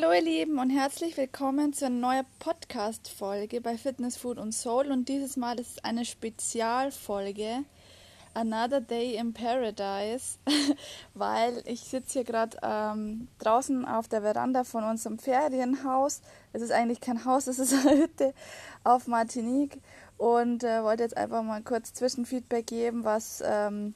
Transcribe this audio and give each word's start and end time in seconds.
Hallo 0.00 0.12
ihr 0.12 0.22
Lieben 0.22 0.60
und 0.60 0.70
herzlich 0.70 1.16
willkommen 1.16 1.72
zu 1.72 1.86
einer 1.86 1.96
neuen 1.96 2.26
Podcast-Folge 2.38 3.60
bei 3.60 3.76
Fitness, 3.76 4.16
Food 4.16 4.38
und 4.38 4.52
Soul 4.52 4.92
und 4.92 5.08
dieses 5.08 5.36
Mal 5.36 5.58
ist 5.58 5.78
es 5.78 5.84
eine 5.84 6.04
Spezialfolge 6.04 7.64
Another 8.32 8.80
Day 8.80 9.16
in 9.16 9.34
Paradise, 9.34 10.38
weil 11.14 11.64
ich 11.64 11.80
sitze 11.80 12.12
hier 12.12 12.24
gerade 12.24 12.56
ähm, 12.62 13.26
draußen 13.40 13.84
auf 13.86 14.06
der 14.06 14.22
Veranda 14.22 14.62
von 14.62 14.84
unserem 14.84 15.18
Ferienhaus. 15.18 16.20
Es 16.52 16.62
ist 16.62 16.70
eigentlich 16.70 17.00
kein 17.00 17.24
Haus, 17.24 17.48
es 17.48 17.58
ist 17.58 17.74
eine 17.74 17.98
Hütte 17.98 18.34
auf 18.84 19.08
Martinique 19.08 19.80
und 20.16 20.62
äh, 20.62 20.84
wollte 20.84 21.02
jetzt 21.02 21.16
einfach 21.16 21.42
mal 21.42 21.62
kurz 21.62 21.92
Zwischenfeedback 21.92 22.68
geben, 22.68 23.02
was 23.02 23.42
ähm, 23.44 23.94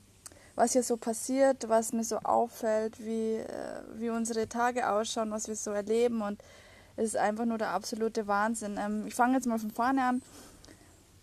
was 0.54 0.72
hier 0.72 0.82
so 0.82 0.96
passiert, 0.96 1.68
was 1.68 1.92
mir 1.92 2.04
so 2.04 2.18
auffällt, 2.18 2.98
wie, 3.04 3.36
äh, 3.36 3.82
wie 3.94 4.10
unsere 4.10 4.48
Tage 4.48 4.90
ausschauen, 4.90 5.30
was 5.30 5.48
wir 5.48 5.56
so 5.56 5.70
erleben. 5.70 6.20
Und 6.22 6.42
es 6.96 7.06
ist 7.06 7.16
einfach 7.16 7.46
nur 7.46 7.58
der 7.58 7.70
absolute 7.70 8.26
Wahnsinn. 8.26 8.78
Ähm, 8.78 9.06
ich 9.06 9.14
fange 9.14 9.34
jetzt 9.34 9.46
mal 9.46 9.58
von 9.58 9.70
vorne 9.70 10.04
an. 10.04 10.22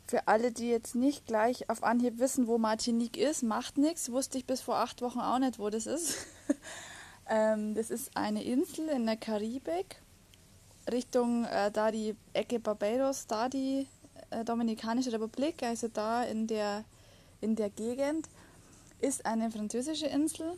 Für 0.08 0.28
alle, 0.28 0.52
die 0.52 0.70
jetzt 0.70 0.96
nicht 0.96 1.28
gleich 1.28 1.70
auf 1.70 1.84
Anhieb 1.84 2.18
wissen, 2.18 2.48
wo 2.48 2.58
Martinique 2.58 3.18
ist, 3.18 3.44
macht 3.44 3.78
nichts. 3.78 4.12
Wusste 4.12 4.40
ich 4.40 4.46
bis 4.48 4.62
vor 4.62 4.78
acht 4.78 5.04
Wochen 5.04 5.20
auch 5.20 5.38
nicht, 5.38 5.60
wo 5.60 5.70
das 5.70 5.86
ist. 5.86 6.16
ähm, 7.30 7.76
das 7.76 7.92
ist 7.92 8.18
eine 8.18 8.44
Insel 8.44 8.90
in 8.90 9.06
der 9.06 9.18
Karibik, 9.18 10.02
Richtung 10.92 11.46
äh, 11.46 11.70
da 11.70 11.92
die 11.92 12.16
Ecke 12.34 12.60
Barbados, 12.60 13.28
da 13.28 13.50
die 13.50 13.86
äh, 14.32 14.44
Dominikanische 14.44 15.12
Republik, 15.12 15.62
also 15.62 15.88
da 15.88 16.24
in 16.24 16.48
der, 16.48 16.86
in 17.42 17.56
der 17.56 17.70
Gegend 17.70 18.28
ist 19.02 19.26
eine 19.26 19.52
französische 19.52 20.08
Insel. 20.08 20.54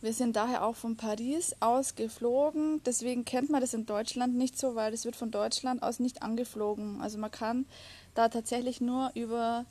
Wir 0.00 0.12
sind 0.12 0.36
daher 0.36 0.64
auch 0.64 0.76
von 0.76 0.96
Paris 0.96 1.56
aus 1.60 1.94
geflogen. 1.94 2.82
Deswegen 2.84 3.24
kennt 3.24 3.48
man 3.48 3.62
das 3.62 3.72
in 3.72 3.86
Deutschland 3.86 4.36
nicht 4.36 4.58
so, 4.58 4.74
weil 4.74 4.92
es 4.92 5.06
wird 5.06 5.16
von 5.16 5.30
Deutschland 5.30 5.82
aus 5.82 5.98
nicht 5.98 6.22
angeflogen. 6.22 7.00
Also 7.00 7.16
man 7.16 7.30
kann 7.30 7.64
da 8.14 8.28
tatsächlich 8.28 8.82
nur 8.82 9.10
über, 9.14 9.64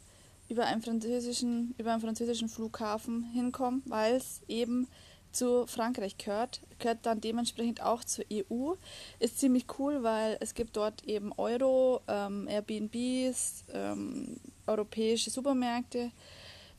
über, 0.49 0.65
einen, 0.65 0.81
französischen, 0.81 1.75
über 1.77 1.91
einen 1.91 2.01
französischen 2.01 2.49
Flughafen 2.49 3.23
hinkommen, 3.23 3.83
weil 3.85 4.15
es 4.15 4.41
eben 4.47 4.87
zu 5.31 5.67
Frankreich 5.67 6.17
gehört, 6.17 6.61
gehört 6.79 7.05
dann 7.05 7.21
dementsprechend 7.21 7.83
auch 7.83 8.03
zur 8.03 8.25
EU. 8.31 8.73
Ist 9.19 9.39
ziemlich 9.39 9.65
cool, 9.77 10.01
weil 10.03 10.37
es 10.39 10.55
gibt 10.55 10.77
dort 10.77 11.03
eben 11.05 11.31
Euro, 11.33 12.01
ähm, 12.07 12.47
Airbnbs, 12.47 13.65
ähm, 13.71 14.39
europäische 14.65 15.29
Supermärkte 15.29 16.11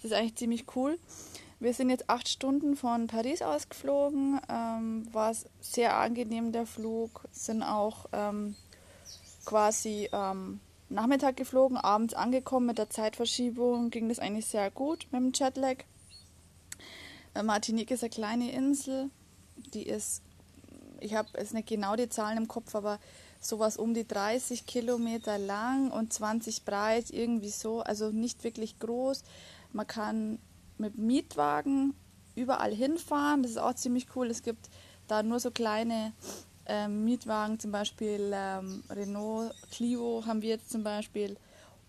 das 0.05 0.11
ist 0.11 0.19
eigentlich 0.19 0.37
ziemlich 0.37 0.67
cool. 0.77 0.99
Wir 1.61 1.73
sind 1.73 1.89
jetzt 1.89 2.11
acht 2.11 2.29
Stunden 2.29 2.77
von 2.77 3.07
Paris 3.07 3.41
aus 3.41 3.71
geflogen. 3.71 4.39
Ähm, 4.51 5.09
war 5.15 5.35
sehr 5.63 5.97
angenehm 5.97 6.53
der 6.53 6.67
Flug. 6.67 7.25
Sind 7.33 7.63
auch 7.63 8.05
ähm, 8.13 8.55
quasi 9.47 10.11
ähm, 10.13 10.61
Nachmittag 10.91 11.39
geflogen, 11.39 11.79
abends 11.79 12.13
angekommen 12.13 12.67
mit 12.67 12.77
der 12.77 12.91
Zeitverschiebung. 12.91 13.89
Ging 13.89 14.11
das 14.11 14.19
eigentlich 14.19 14.45
sehr 14.45 14.71
gut 14.71 15.07
mit 15.11 15.23
dem 15.23 15.33
Jetlag. 15.33 15.85
Äh, 17.33 17.43
Martinique 17.43 17.93
ist 17.93 18.05
eine 18.05 18.11
kleine 18.11 18.53
Insel. 18.53 19.09
Die 19.73 19.85
ist, 19.85 20.21
ich 21.01 21.15
habe 21.15 21.31
jetzt 21.39 21.55
nicht 21.55 21.69
genau 21.69 21.97
die 21.97 22.11
Zahlen 22.11 22.37
im 22.37 22.49
Kopf, 22.49 22.75
aber 22.75 22.99
sowas 23.41 23.79
um 23.79 23.95
die 23.95 24.07
30 24.07 24.67
Kilometer 24.67 25.39
lang 25.39 25.91
und 25.91 26.13
20 26.13 26.67
breit, 26.67 27.09
irgendwie 27.09 27.49
so. 27.49 27.81
Also 27.81 28.11
nicht 28.11 28.45
wirklich 28.45 28.79
groß. 28.81 29.23
Man 29.75 29.87
kann 29.87 30.39
mit 30.79 30.97
Mietwagen 30.99 31.95
überall 32.35 32.75
hinfahren. 32.75 33.43
Das 33.43 33.53
ist 33.53 33.59
auch 33.59 33.75
ziemlich 33.75 34.07
cool. 34.17 34.31
Es 34.31 34.43
gibt 34.43 34.71
da 35.07 35.23
nur 35.23 35.41
so 35.41 35.51
kleine 35.51 36.13
ähm, 36.67 37.05
Mietwagen, 37.05 37.59
zum 37.59 37.73
Beispiel 37.73 38.33
ähm, 38.33 38.83
Renault 38.89 39.53
Clio 39.71 40.25
haben 40.27 40.41
wir 40.41 40.49
jetzt 40.49 40.71
zum 40.71 40.83
Beispiel 40.83 41.37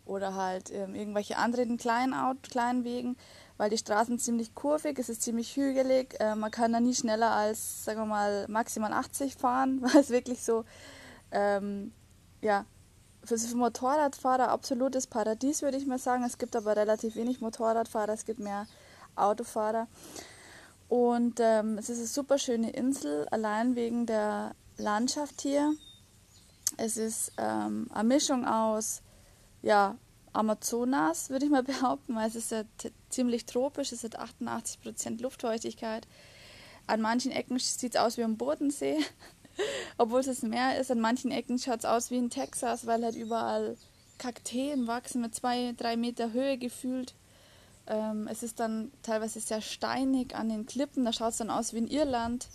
oder 0.05 0.35
halt 0.35 0.71
ähm, 0.71 0.93
irgendwelche 0.93 1.37
anderen 1.37 1.77
kleinen, 1.77 2.13
Auto, 2.13 2.39
kleinen 2.43 2.83
Wegen, 2.83 3.15
weil 3.57 3.69
die 3.69 3.77
Straßen 3.77 4.19
ziemlich 4.19 4.53
kurvig, 4.53 4.99
es 4.99 5.09
ist 5.09 5.21
ziemlich 5.21 5.55
hügelig. 5.55 6.19
Äh, 6.19 6.35
man 6.35 6.51
kann 6.51 6.73
da 6.73 6.79
nie 6.79 6.93
schneller 6.93 7.31
als, 7.31 7.85
sagen 7.85 8.01
wir 8.01 8.05
mal, 8.05 8.45
maximal 8.49 8.93
80 8.93 9.35
fahren, 9.35 9.81
weil 9.81 10.01
es 10.01 10.09
wirklich 10.09 10.43
so 10.43 10.65
ähm, 11.31 11.91
ja, 12.41 12.65
für 13.25 13.55
Motorradfahrer 13.55 14.49
absolutes 14.49 15.07
Paradies, 15.07 15.61
würde 15.61 15.77
ich 15.77 15.85
mal 15.85 15.99
sagen. 15.99 16.23
Es 16.23 16.37
gibt 16.37 16.55
aber 16.55 16.75
relativ 16.75 17.15
wenig 17.15 17.41
Motorradfahrer, 17.41 18.13
es 18.13 18.25
gibt 18.25 18.39
mehr 18.39 18.67
Autofahrer. 19.15 19.87
Und 20.87 21.39
ähm, 21.39 21.77
es 21.77 21.89
ist 21.89 21.97
eine 21.97 22.07
super 22.07 22.37
schöne 22.37 22.69
Insel, 22.71 23.27
allein 23.29 23.75
wegen 23.75 24.05
der 24.05 24.55
Landschaft 24.77 25.41
hier. 25.41 25.73
Es 26.77 26.97
ist 26.97 27.31
ähm, 27.37 27.87
eine 27.91 28.07
Mischung 28.07 28.45
aus 28.45 29.01
ja, 29.61 29.97
Amazonas, 30.33 31.29
würde 31.29 31.45
ich 31.45 31.51
mal 31.51 31.63
behaupten, 31.73 32.15
weil 32.15 32.27
es 32.27 32.35
ist 32.35 32.51
ja 32.51 32.63
ziemlich 33.09 33.45
tropisch, 33.45 33.91
es 33.91 34.03
hat 34.03 34.19
88% 34.19 35.21
Luftfeuchtigkeit. 35.21 36.07
An 36.87 37.01
manchen 37.01 37.31
Ecken 37.31 37.57
sieht 37.57 37.95
es 37.95 38.01
aus 38.01 38.17
wie 38.17 38.23
am 38.23 38.37
Bodensee. 38.37 38.97
Obwohl 39.97 40.19
es 40.19 40.25
das 40.27 40.41
Meer 40.41 40.79
ist, 40.79 40.91
an 40.91 40.99
manchen 40.99 41.31
Ecken 41.31 41.59
schaut 41.59 41.79
es 41.79 41.85
aus 41.85 42.11
wie 42.11 42.17
in 42.17 42.29
Texas, 42.29 42.85
weil 42.85 43.03
halt 43.03 43.15
überall 43.15 43.77
Kakteen 44.17 44.87
wachsen 44.87 45.21
mit 45.21 45.35
zwei, 45.35 45.73
drei 45.77 45.97
Meter 45.97 46.31
Höhe 46.31 46.57
gefühlt. 46.57 47.13
Ähm, 47.87 48.27
es 48.31 48.43
ist 48.43 48.59
dann 48.59 48.91
teilweise 49.03 49.39
sehr 49.39 49.61
steinig 49.61 50.35
an 50.35 50.49
den 50.49 50.65
Klippen, 50.65 51.05
da 51.05 51.13
schaut 51.13 51.31
es 51.31 51.37
dann 51.37 51.49
aus 51.49 51.73
wie 51.73 51.79
in 51.79 51.87
Irland. 51.87 52.47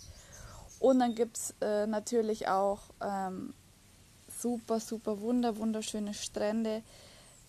Und 0.79 0.99
dann 0.99 1.13
gibt 1.13 1.37
es 1.37 1.55
äh, 1.61 1.85
natürlich 1.85 2.47
auch 2.47 2.79
ähm, 3.01 3.53
super, 4.27 4.79
super 4.79 5.21
wunder, 5.21 5.57
wunderschöne 5.57 6.13
Strände. 6.13 6.81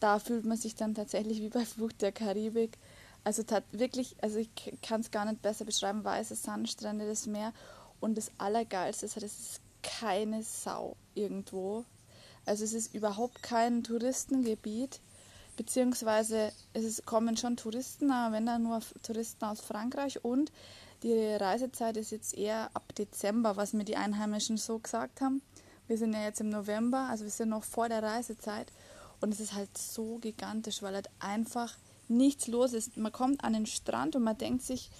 Da 0.00 0.18
fühlt 0.18 0.44
man 0.44 0.58
sich 0.58 0.74
dann 0.74 0.94
tatsächlich 0.94 1.40
wie 1.40 1.48
bei 1.48 1.64
Flucht 1.64 2.02
der 2.02 2.12
Karibik. 2.12 2.76
Also 3.24 3.42
wirklich, 3.70 4.16
also 4.20 4.38
ich 4.38 4.50
kann 4.82 5.00
es 5.00 5.10
gar 5.10 5.24
nicht 5.24 5.42
besser 5.42 5.64
beschreiben, 5.64 6.04
weiße 6.04 6.34
Sandstrände, 6.34 7.06
das 7.06 7.26
Meer. 7.26 7.52
Und 8.02 8.18
das 8.18 8.32
Allergeilste 8.36 9.06
ist, 9.06 9.16
es 9.16 9.22
ist 9.22 9.60
keine 9.82 10.42
Sau 10.42 10.96
irgendwo. 11.14 11.84
Also 12.44 12.64
es 12.64 12.72
ist 12.72 12.92
überhaupt 12.92 13.44
kein 13.44 13.84
Touristengebiet, 13.84 15.00
beziehungsweise 15.56 16.52
es 16.72 16.82
ist, 16.82 17.06
kommen 17.06 17.36
schon 17.36 17.56
Touristen, 17.56 18.10
aber 18.10 18.34
wenn 18.34 18.44
dann 18.44 18.64
nur 18.64 18.80
Touristen 19.04 19.44
aus 19.44 19.60
Frankreich 19.60 20.24
und 20.24 20.50
die 21.04 21.14
Reisezeit 21.14 21.96
ist 21.96 22.10
jetzt 22.10 22.34
eher 22.34 22.70
ab 22.74 22.92
Dezember, 22.96 23.56
was 23.56 23.72
mir 23.72 23.84
die 23.84 23.96
Einheimischen 23.96 24.56
so 24.56 24.80
gesagt 24.80 25.20
haben. 25.20 25.40
Wir 25.86 25.96
sind 25.96 26.12
ja 26.12 26.24
jetzt 26.24 26.40
im 26.40 26.48
November, 26.48 27.06
also 27.08 27.22
wir 27.22 27.30
sind 27.30 27.50
noch 27.50 27.62
vor 27.62 27.88
der 27.88 28.02
Reisezeit 28.02 28.72
und 29.20 29.32
es 29.32 29.38
ist 29.38 29.54
halt 29.54 29.78
so 29.78 30.18
gigantisch, 30.18 30.82
weil 30.82 30.94
halt 30.94 31.08
einfach 31.20 31.76
nichts 32.08 32.48
los 32.48 32.72
ist. 32.72 32.96
Man 32.96 33.12
kommt 33.12 33.44
an 33.44 33.52
den 33.52 33.66
Strand 33.66 34.16
und 34.16 34.24
man 34.24 34.38
denkt 34.38 34.62
sich, 34.62 34.90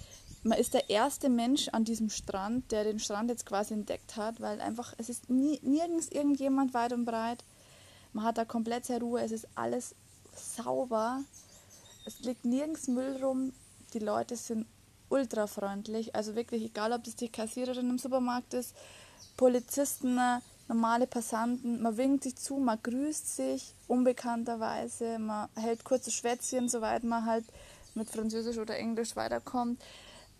man 0.43 0.57
ist 0.57 0.73
der 0.73 0.89
erste 0.89 1.29
Mensch 1.29 1.69
an 1.69 1.85
diesem 1.85 2.09
Strand, 2.09 2.71
der 2.71 2.83
den 2.83 2.99
Strand 2.99 3.29
jetzt 3.29 3.45
quasi 3.45 3.73
entdeckt 3.73 4.17
hat, 4.17 4.41
weil 4.41 4.59
einfach 4.59 4.93
es 4.97 5.09
ist 5.09 5.29
nie, 5.29 5.59
nirgends 5.63 6.09
irgendjemand 6.09 6.73
weit 6.73 6.93
und 6.93 7.05
breit. 7.05 7.43
Man 8.11 8.25
hat 8.25 8.37
da 8.37 8.45
komplett 8.45 8.85
sehr 8.85 8.99
Ruhe, 8.99 9.21
es 9.21 9.31
ist 9.31 9.47
alles 9.55 9.95
sauber, 10.35 11.23
es 12.05 12.19
liegt 12.19 12.45
nirgends 12.45 12.87
Müll 12.87 13.23
rum, 13.23 13.53
die 13.93 13.99
Leute 13.99 14.35
sind 14.35 14.67
ultra 15.09 15.47
freundlich, 15.47 16.15
also 16.15 16.35
wirklich 16.35 16.63
egal, 16.63 16.91
ob 16.91 17.03
das 17.03 17.15
die 17.15 17.29
Kassiererin 17.29 17.89
im 17.89 17.97
Supermarkt 17.97 18.53
ist, 18.53 18.75
Polizisten, 19.37 20.19
normale 20.67 21.07
Passanten, 21.07 21.81
man 21.81 21.97
winkt 21.97 22.23
sich 22.23 22.35
zu, 22.35 22.57
man 22.57 22.79
grüßt 22.81 23.35
sich 23.35 23.73
unbekannterweise, 23.87 25.19
man 25.19 25.49
hält 25.55 25.83
kurze 25.83 26.11
Schwätzchen, 26.11 26.67
soweit 26.67 27.03
man 27.03 27.25
halt 27.25 27.45
mit 27.95 28.09
Französisch 28.09 28.57
oder 28.57 28.77
Englisch 28.77 29.15
weiterkommt. 29.15 29.81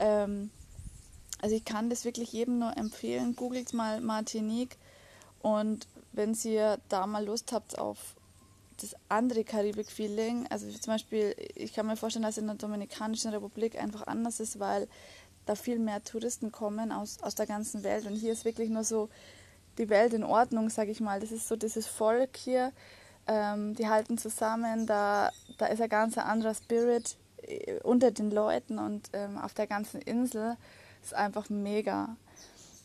Ähm, 0.04 0.52
also 1.42 1.56
ich 1.56 1.66
kann 1.66 1.90
das 1.90 2.06
wirklich 2.06 2.34
jedem 2.34 2.60
nur 2.60 2.78
empfehlen. 2.78 3.36
Googelt 3.36 3.74
mal 3.74 4.02
Martinique 4.02 4.78
und 5.42 5.88
wenn 6.12 6.38
ihr 6.44 6.80
da 6.90 7.08
mal 7.08 7.26
Lust 7.26 7.52
habt 7.52 7.80
auf 7.80 8.16
das 8.82 8.96
andere 9.08 9.44
Karibik-Feeling, 9.44 10.48
also 10.50 10.68
zum 10.70 10.94
Beispiel, 10.94 11.36
ich 11.56 11.74
kann 11.74 11.88
mir 11.88 11.96
vorstellen, 11.96 12.24
dass 12.24 12.38
in 12.38 12.48
der 12.48 12.56
Dominikanischen 12.56 13.32
Republik 13.32 13.82
einfach 13.82 14.08
anders 14.08 14.40
ist, 14.40 14.60
weil 14.60 14.88
da 15.46 15.56
viel 15.56 15.80
mehr 15.80 16.04
Touristen 16.04 16.52
kommen 16.52 16.92
aus, 16.92 17.22
aus 17.22 17.36
der 17.36 17.46
ganzen 17.46 17.84
Welt 17.84 18.06
und 18.06 18.16
hier 18.16 18.34
ist 18.34 18.46
wirklich 18.46 18.70
nur 18.70 18.84
so 18.84 19.10
die 19.78 19.90
Welt 19.90 20.14
in 20.14 20.24
Ordnung, 20.24 20.70
sage 20.70 20.92
ich 20.92 21.02
mal. 21.02 21.20
Das 21.20 21.32
ist 21.32 21.48
so 21.48 21.56
dieses 21.56 21.88
Volk 21.88 22.38
hier, 22.38 22.72
ähm, 23.28 23.76
die 23.76 23.88
halten 23.88 24.18
zusammen, 24.18 24.86
da, 24.86 25.32
da 25.58 25.68
ist 25.68 25.82
ein 25.82 25.90
ganz 25.90 26.18
anderer 26.18 26.54
Spirit 26.54 27.18
unter 27.84 28.12
den 28.12 28.32
Leuten 28.32 28.80
und 28.80 29.10
ähm, 29.14 29.38
auf 29.38 29.54
der 29.54 29.68
ganzen 29.68 30.02
Insel 30.02 30.58
ist 31.02 31.14
einfach 31.14 31.50
mega. 31.50 32.16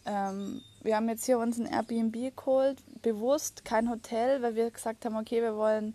Ähm, 0.07 0.63
wir 0.83 0.97
haben 0.97 1.09
jetzt 1.09 1.27
hier 1.27 1.39
uns 1.39 1.59
ein 1.59 1.67
Airbnb 1.67 2.37
geholt, 2.37 2.79
bewusst 3.03 3.65
kein 3.65 3.91
Hotel, 3.91 4.43
weil 4.43 4.55
wir 4.55 4.71
gesagt 4.71 5.05
haben, 5.05 5.17
okay, 5.17 5.43
wir 5.43 5.57
wollen 5.57 5.95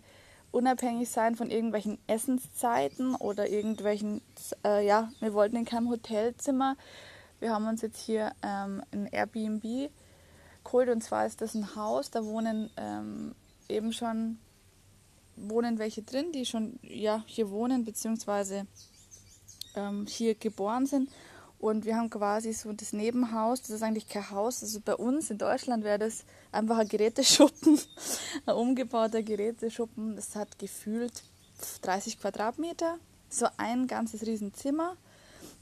unabhängig 0.52 1.10
sein 1.10 1.34
von 1.34 1.50
irgendwelchen 1.50 1.98
Essenszeiten 2.06 3.16
oder 3.16 3.48
irgendwelchen, 3.48 4.22
äh, 4.64 4.86
ja, 4.86 5.10
wir 5.20 5.34
wollten 5.34 5.56
in 5.56 5.64
keinem 5.64 5.90
Hotelzimmer. 5.90 6.76
Wir 7.40 7.52
haben 7.52 7.66
uns 7.66 7.82
jetzt 7.82 7.98
hier 7.98 8.32
ähm, 8.42 8.82
ein 8.92 9.06
Airbnb 9.06 9.90
geholt 10.62 10.88
und 10.88 11.02
zwar 11.02 11.26
ist 11.26 11.40
das 11.40 11.54
ein 11.54 11.74
Haus, 11.74 12.10
da 12.10 12.24
wohnen 12.24 12.70
ähm, 12.76 13.34
eben 13.68 13.92
schon 13.92 14.38
wohnen 15.36 15.78
welche 15.78 16.02
drin, 16.02 16.32
die 16.32 16.46
schon 16.46 16.78
ja, 16.82 17.22
hier 17.26 17.50
wohnen, 17.50 17.84
beziehungsweise 17.84 18.66
ähm, 19.74 20.06
hier 20.08 20.34
geboren 20.34 20.86
sind. 20.86 21.10
Und 21.58 21.86
wir 21.86 21.96
haben 21.96 22.10
quasi 22.10 22.52
so 22.52 22.72
das 22.72 22.92
Nebenhaus, 22.92 23.62
das 23.62 23.70
ist 23.70 23.82
eigentlich 23.82 24.08
kein 24.08 24.30
Haus, 24.30 24.62
also 24.62 24.80
bei 24.80 24.94
uns 24.94 25.30
in 25.30 25.38
Deutschland 25.38 25.82
wäre 25.82 25.98
das 25.98 26.24
einfach 26.52 26.78
ein 26.78 26.88
Geräteschuppen, 26.88 27.78
ein 28.46 28.54
umgebauter 28.54 29.22
Geräteschuppen. 29.22 30.16
Das 30.16 30.36
hat 30.36 30.58
gefühlt 30.58 31.22
30 31.82 32.20
Quadratmeter, 32.20 32.98
so 33.30 33.46
ein 33.56 33.86
ganzes 33.86 34.26
Riesenzimmer. 34.26 34.96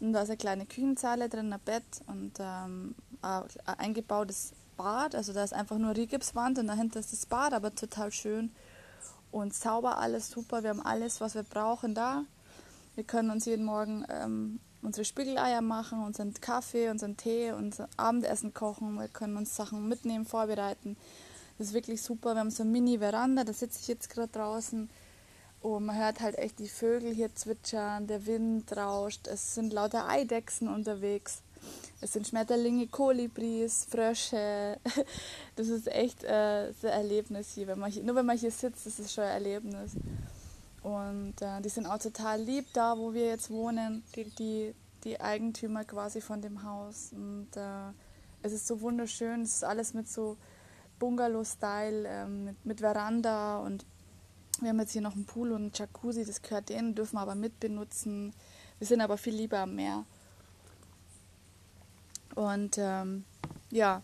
Und 0.01 0.13
da 0.13 0.23
ist 0.23 0.31
eine 0.31 0.39
kleine 0.39 0.67
Küchenzeile 0.67 1.29
drin, 1.29 1.53
ein 1.53 1.61
Bett 1.65 1.85
und 2.09 2.33
ähm, 2.41 2.97
ein 3.21 3.45
eingebautes 3.79 4.55
Bad. 4.77 5.15
Also 5.15 5.33
da 5.33 5.45
ist 5.45 5.53
einfach 5.53 5.79
nur 5.79 5.97
Rigipswand 5.97 6.59
und 6.59 6.67
dahinter 6.67 6.99
ist 6.99 7.13
das 7.13 7.27
Bad, 7.27 7.53
aber 7.53 7.75
total 7.75 8.11
schön 8.11 8.51
und 9.33 9.55
sauber, 9.55 9.99
alles 9.99 10.31
super. 10.31 10.63
Wir 10.63 10.71
haben 10.71 10.85
alles, 10.85 11.21
was 11.21 11.35
wir 11.35 11.43
brauchen 11.43 11.95
da. 11.95 12.25
Wir 12.95 13.05
können 13.05 13.31
uns 13.31 13.47
jeden 13.47 13.65
Morgen 13.65 14.05
ähm, 14.11 14.61
unsere 14.83 15.05
Spiegeleier 15.05 15.63
machen, 15.63 16.05
unseren 16.05 16.35
Kaffee, 16.35 16.91
unseren 16.91 17.17
Tee, 17.17 17.53
unser 17.53 17.89
Abendessen 17.97 18.53
kochen. 18.53 18.95
Wir 18.95 19.09
können 19.09 19.37
uns 19.37 19.57
Sachen 19.57 19.89
mitnehmen, 19.89 20.27
vorbereiten. 20.27 20.97
Das 21.59 21.69
ist 21.69 21.75
wirklich 21.75 22.03
super. 22.03 22.35
Wir 22.35 22.41
haben 22.41 22.51
so 22.51 22.63
eine 22.63 22.73
Mini-Veranda, 22.73 23.45
da 23.45 23.53
sitze 23.53 23.81
ich 23.81 23.89
jetzt 23.89 24.11
gerade 24.11 24.33
draußen. 24.33 24.91
Und 25.61 25.87
man 25.87 25.97
hört 25.97 26.21
halt 26.21 26.37
echt 26.39 26.59
die 26.59 26.69
Vögel 26.69 27.15
hier 27.15 27.35
zwitschern, 27.35 28.09
der 28.09 28.27
Wind 28.27 28.77
rauscht, 28.77 29.29
es 29.29 29.55
sind 29.55 29.73
lauter 29.73 30.09
Eidechsen 30.09 30.69
unterwegs. 30.69 31.41
Es 32.01 32.13
sind 32.13 32.27
Schmetterlinge, 32.27 32.89
Kolibris, 32.89 33.87
Frösche. 33.89 34.79
Das 35.57 35.69
ist 35.69 35.87
echt 35.87 36.25
äh, 36.25 36.73
ein 36.83 36.89
Erlebnis 36.89 37.53
hier. 37.55 37.67
Wenn 37.67 37.79
man 37.79 37.91
hier. 37.91 38.03
Nur 38.03 38.17
wenn 38.17 38.27
man 38.27 38.39
hier 38.39 38.51
sitzt, 38.51 38.87
ist 38.87 38.99
es 38.99 39.13
schon 39.13 39.25
ein 39.25 39.31
Erlebnis. 39.31 39.93
Und 40.83 41.41
äh, 41.41 41.61
die 41.61 41.69
sind 41.69 41.87
auch 41.87 41.99
total 41.99 42.41
lieb 42.41 42.67
da, 42.73 42.97
wo 42.99 43.13
wir 43.15 43.27
jetzt 43.27 43.51
wohnen, 43.51 44.03
die, 44.17 44.25
die, 44.25 44.75
die 45.05 45.21
Eigentümer 45.21 45.85
quasi 45.85 46.21
von 46.21 46.43
dem 46.43 46.65
Haus. 46.65 47.13
Und 47.13 47.49
äh, 47.57 47.93
es 48.43 48.53
ist 48.53 48.67
so 48.67 48.81
wunderschön. 48.81 49.43
Es 49.43 49.57
ist 49.57 49.65
alles 49.65 49.95
mit 49.95 50.09
so 50.09 50.37
Bungalow-Style, 50.99 52.09
ähm, 52.09 52.45
mit, 52.45 52.65
mit 52.65 52.81
Veranda 52.81 53.59
und 53.59 53.85
wir 54.61 54.69
haben 54.69 54.79
jetzt 54.79 54.93
hier 54.93 55.03
noch 55.03 55.15
einen 55.15 55.25
Pool 55.25 55.51
und 55.51 55.63
einen 55.63 55.73
Jacuzzi, 55.75 56.25
das 56.25 56.43
gehört 56.43 56.69
denen, 56.69 56.95
dürfen 56.95 57.17
wir 57.17 57.23
aber 57.23 57.35
mitbenutzen. 57.35 58.33
Wir 58.79 58.87
sind 58.87 59.01
aber 59.01 59.17
viel 59.17 59.35
lieber 59.35 59.59
am 59.59 59.75
Meer. 59.75 60.05
Und 62.35 62.79
ähm, 62.79 63.25
ja, 63.71 64.03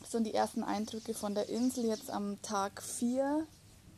so 0.00 0.18
sind 0.18 0.24
die 0.24 0.34
ersten 0.34 0.62
Eindrücke 0.62 1.14
von 1.14 1.34
der 1.34 1.48
Insel 1.48 1.86
jetzt 1.86 2.10
am 2.10 2.40
Tag 2.42 2.82
4. 2.82 3.46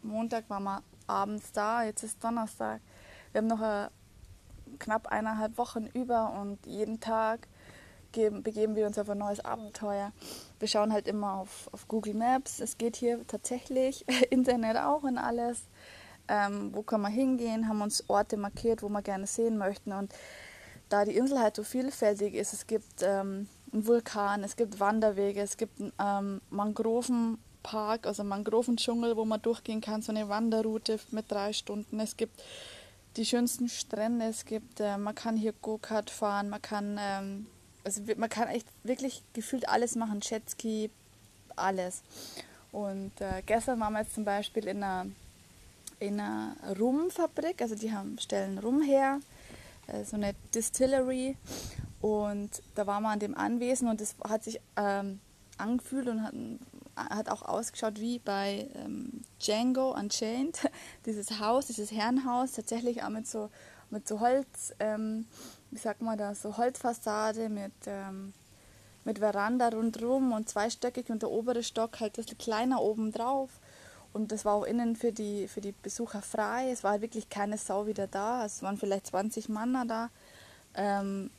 Montag 0.03 0.49
waren 0.51 0.65
wir 0.65 0.83
abends 1.07 1.53
da, 1.53 1.83
jetzt 1.83 2.03
ist 2.03 2.23
Donnerstag. 2.23 2.81
Wir 3.33 3.41
haben 3.41 3.49
noch 3.49 3.61
eine, 3.61 3.91
knapp 4.79 5.09
eineinhalb 5.09 5.59
Wochen 5.59 5.87
über 5.87 6.33
und 6.41 6.65
jeden 6.67 7.01
Tag 7.01 7.49
geben, 8.13 8.43
begeben 8.43 8.77
wir 8.77 8.87
uns 8.87 8.99
auf 8.99 9.11
ein 9.11 9.19
neues 9.19 9.45
Abenteuer. 9.45 10.13
Wir 10.59 10.69
schauen 10.69 10.93
halt 10.93 11.07
immer 11.09 11.35
auf, 11.35 11.69
auf 11.73 11.89
Google 11.89 12.15
Maps. 12.15 12.61
Es 12.61 12.79
geht 12.79 12.97
hier 12.97 13.27
tatsächlich, 13.27 14.05
Internet 14.31 14.79
auch 14.79 15.03
und 15.03 15.19
alles. 15.19 15.65
Ähm, 16.27 16.71
wo 16.73 16.83
kann 16.83 17.03
man 17.03 17.13
hingehen? 17.13 17.69
Haben 17.69 17.83
uns 17.83 18.09
Orte 18.09 18.39
markiert, 18.39 18.83
wo 18.83 18.89
wir 18.89 19.03
gerne 19.03 19.27
sehen 19.27 19.59
möchten. 19.59 19.93
Und 19.93 20.15
da 20.95 21.05
die 21.05 21.17
Insel 21.17 21.41
halt 21.41 21.57
so 21.57 21.65
vielfältig 21.65 22.35
ist, 22.35 22.53
es 22.53 22.69
gibt 22.69 23.03
ähm, 23.03 23.49
einen 23.73 23.87
Vulkan, 23.89 24.45
es 24.45 24.55
gibt 24.55 24.79
Wanderwege, 24.79 25.41
es 25.41 25.57
gibt 25.57 25.81
einen 25.81 25.93
ähm, 25.99 26.41
Mangrovenpark, 26.51 28.07
also 28.07 28.23
Mangrovendschungel, 28.23 29.17
wo 29.17 29.25
man 29.25 29.43
durchgehen 29.43 29.81
kann, 29.81 30.03
so 30.03 30.13
eine 30.13 30.29
Wanderroute 30.29 31.01
mit 31.11 31.33
drei 31.33 31.53
Stunden. 31.53 31.99
Es 31.99 32.17
gibt 32.17 32.41
die 33.17 33.25
schönsten 33.25 33.69
Strände, 33.69 34.27
es 34.27 34.45
gibt, 34.45 34.79
äh, 34.79 34.97
man 34.97 35.17
kann 35.17 35.37
hier 35.37 35.53
Go-Kart 35.63 36.11
fahren, 36.11 36.49
man 36.49 36.63
kann, 36.63 36.97
ähm, 37.01 37.47
also 37.83 38.01
man 38.17 38.29
kann 38.29 38.47
echt 38.47 38.69
wirklich 38.85 39.25
gefühlt 39.33 39.69
alles 39.69 39.97
machen, 39.97 40.21
Jetski, 40.23 40.91
alles. 41.57 42.03
Und 42.71 43.21
äh, 43.21 43.43
gestern 43.45 43.81
waren 43.81 43.95
wir 43.95 44.03
jetzt 44.03 44.15
zum 44.15 44.25
Beispiel 44.25 44.69
in 44.69 44.85
einer, 44.85 45.07
in 45.99 46.21
einer 46.21 46.55
Rumfabrik, 46.79 47.61
also 47.63 47.75
die 47.75 47.93
haben, 47.93 48.17
stellen 48.21 48.59
Rum 48.59 48.81
her 48.81 49.19
äh, 49.87 50.05
so 50.05 50.17
eine 50.17 50.35
Distillery. 50.55 51.37
Und 52.01 52.63
da 52.75 52.87
war 52.87 53.01
man 53.01 53.13
an 53.13 53.19
dem 53.19 53.35
Anwesen 53.35 53.89
und 53.89 54.01
es 54.01 54.15
hat 54.29 54.45
sich 54.45 54.61
ähm, 54.77 55.21
angefühlt 55.57 56.09
und 56.09 56.23
hat, 56.23 56.35
hat 56.97 57.29
auch 57.31 57.43
ausgeschaut 57.43 57.99
wie 58.01 58.19
bei 58.19 58.69
ähm, 58.75 59.23
Django 59.41 59.95
Unchained. 59.95 60.71
dieses 61.07 61.41
Haus, 61.41 61.67
dieses 61.67 61.93
Herrenhaus, 61.93 62.53
tatsächlich 62.53 63.03
auch 63.03 63.09
mit 63.09 63.27
so, 63.27 63.51
mit 63.91 64.07
so 64.07 64.21
Holz, 64.21 64.75
ähm, 64.81 65.27
wie 65.71 65.79
sagt 65.79 66.03
man 66.03 66.19
da, 66.19 66.35
so 66.35 66.57
Holzfassade 66.57 67.49
mit, 67.49 67.73
ähm, 67.87 68.33
mit 69.05 69.19
Veranda 69.19 69.69
rundherum 69.69 70.33
und 70.33 70.49
zweistöckig 70.49 71.11
und 71.11 71.23
der 71.23 71.31
obere 71.31 71.63
Stock 71.63 72.01
halt 72.01 72.15
ein 72.15 72.23
bisschen 72.23 72.39
kleiner 72.39 72.83
oben 72.83 73.13
drauf. 73.13 73.51
Und 74.15 74.31
das 74.31 74.45
war 74.45 74.55
auch 74.55 74.63
innen 74.63 74.95
für 74.95 75.13
die, 75.13 75.49
für 75.49 75.61
die 75.61 75.73
Besucher 75.73 76.23
frei. 76.23 76.71
Es 76.71 76.85
war 76.85 77.01
wirklich 77.01 77.29
keine 77.29 77.59
Sau 77.59 77.89
wieder 77.89 78.07
da. 78.07 78.47
Es 78.47 78.63
waren 78.63 78.79
vielleicht 78.79 79.09
20 79.09 79.49
Mann 79.49 79.89
da. 79.89 80.09
Ähm, 80.77 81.31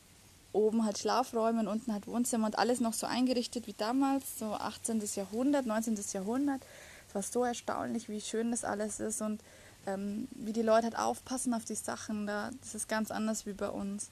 oben 0.51 0.85
halt 0.85 0.97
Schlafräume 0.97 1.61
und 1.61 1.67
unten 1.69 1.93
halt 1.93 2.05
Wohnzimmer 2.05 2.47
und 2.47 2.59
alles 2.59 2.81
noch 2.81 2.93
so 2.93 3.07
eingerichtet 3.07 3.65
wie 3.65 3.73
damals, 3.73 4.39
so 4.39 4.53
18. 4.53 5.01
Jahrhundert, 5.15 5.65
19. 5.65 5.97
Jahrhundert. 6.11 6.61
Es 7.07 7.15
war 7.15 7.21
so 7.21 7.45
erstaunlich, 7.45 8.09
wie 8.09 8.19
schön 8.19 8.51
das 8.51 8.65
alles 8.65 8.99
ist 8.99 9.21
und 9.21 9.41
ähm, 9.87 10.27
wie 10.31 10.53
die 10.53 10.61
Leute 10.61 10.83
halt 10.83 10.97
aufpassen 10.97 11.53
auf 11.53 11.63
die 11.63 11.75
Sachen. 11.75 12.27
Da, 12.27 12.51
das 12.59 12.75
ist 12.75 12.89
ganz 12.89 13.09
anders 13.09 13.45
wie 13.45 13.53
bei 13.53 13.69
uns. 13.69 14.09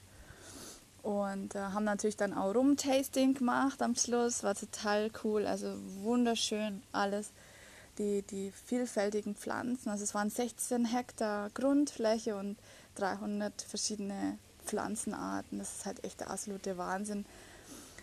Und 1.02 1.54
äh, 1.54 1.58
haben 1.58 1.84
natürlich 1.84 2.16
dann 2.16 2.32
auch 2.32 2.54
Rum-Tasting 2.54 3.34
gemacht 3.34 3.82
am 3.82 3.94
Schluss. 3.94 4.42
War 4.42 4.54
total 4.54 5.10
cool, 5.22 5.46
also 5.46 5.74
wunderschön 6.02 6.82
alles 6.92 7.30
die, 7.98 8.22
die 8.22 8.52
vielfältigen 8.66 9.34
Pflanzen. 9.34 9.90
Also 9.90 10.04
es 10.04 10.14
waren 10.14 10.30
16 10.30 10.84
Hektar 10.84 11.50
Grundfläche 11.50 12.36
und 12.36 12.56
300 12.96 13.62
verschiedene 13.62 14.38
Pflanzenarten. 14.64 15.58
Das 15.58 15.76
ist 15.76 15.86
halt 15.86 16.04
echt 16.04 16.20
der 16.20 16.30
absolute 16.30 16.76
Wahnsinn. 16.78 17.24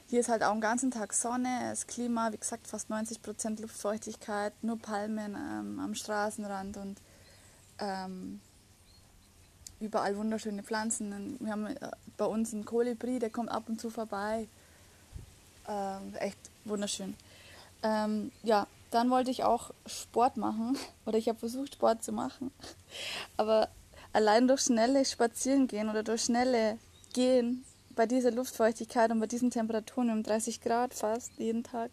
Hier 0.10 0.20
ist 0.20 0.30
halt 0.30 0.44
auch 0.44 0.52
den 0.52 0.62
ganzen 0.62 0.92
Tag 0.92 1.14
Sonne, 1.14 1.70
das 1.70 1.88
Klima, 1.88 2.32
wie 2.34 2.38
gesagt, 2.38 2.68
fast 2.68 2.90
90 2.90 3.22
Prozent 3.22 3.60
Luftfeuchtigkeit, 3.62 4.54
nur 4.62 4.78
Palmen 4.78 5.36
ähm, 5.36 5.80
am 5.80 5.96
Straßenrand 5.96 6.76
und 6.76 6.98
ähm, 7.80 8.42
überall 9.80 10.18
wunderschöne 10.18 10.64
Pflanzen. 10.64 11.38
Wir 11.40 11.52
haben 11.54 11.68
äh, 11.68 11.92
bei 12.18 12.26
uns 12.26 12.54
einen 12.54 12.66
Kolibri, 12.66 13.20
der 13.20 13.30
kommt 13.30 13.50
ab 13.50 13.64
und 13.68 13.80
zu 13.80 13.90
vorbei. 13.90 14.48
Ähm, 15.68 16.16
echt 16.16 16.38
wunderschön. 16.66 17.16
Ähm, 17.82 18.32
ja, 18.44 18.68
dann 18.92 19.10
wollte 19.10 19.32
ich 19.32 19.44
auch 19.44 19.72
Sport 19.86 20.38
machen 20.38 20.78
oder 21.06 21.18
ich 21.18 21.28
habe 21.28 21.40
versucht 21.40 21.76
Sport 21.76 22.04
zu 22.04 22.12
machen. 22.12 22.52
Aber 23.38 23.70
allein 24.14 24.48
durch 24.48 24.62
schnelle 24.62 25.04
Spazierengehen 25.04 25.90
oder 25.90 26.04
durch 26.04 26.24
schnelle 26.24 26.78
Gehen 27.14 27.66
bei 27.96 28.06
dieser 28.06 28.32
Luftfeuchtigkeit 28.32 29.12
und 29.12 29.20
bei 29.20 29.28
diesen 29.28 29.52
Temperaturen 29.52 30.12
um 30.12 30.24
30 30.24 30.62
Grad 30.62 30.94
fast 30.94 31.32
jeden 31.38 31.64
Tag, 31.64 31.92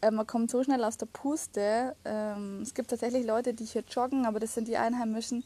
äh, 0.00 0.10
man 0.10 0.26
kommt 0.26 0.50
so 0.50 0.62
schnell 0.62 0.82
aus 0.84 0.96
der 0.96 1.06
Puste. 1.06 1.94
Ähm, 2.04 2.60
es 2.62 2.74
gibt 2.74 2.90
tatsächlich 2.90 3.26
Leute, 3.26 3.54
die 3.54 3.64
hier 3.64 3.84
joggen, 3.88 4.26
aber 4.26 4.40
das 4.40 4.54
sind 4.54 4.68
die 4.68 4.76
Einheimischen. 4.76 5.44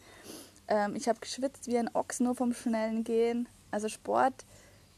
Ähm, 0.69 0.95
ich 0.97 1.09
habe 1.09 1.21
geschwitzt 1.21 1.67
wie 1.67 1.79
ein 1.79 1.95
Ochs 1.95 2.21
nur 2.21 2.35
vom 2.35 2.53
schnellen 2.53 3.05
Gehen. 3.05 3.49
Also 3.71 3.89
Sport 3.89 4.35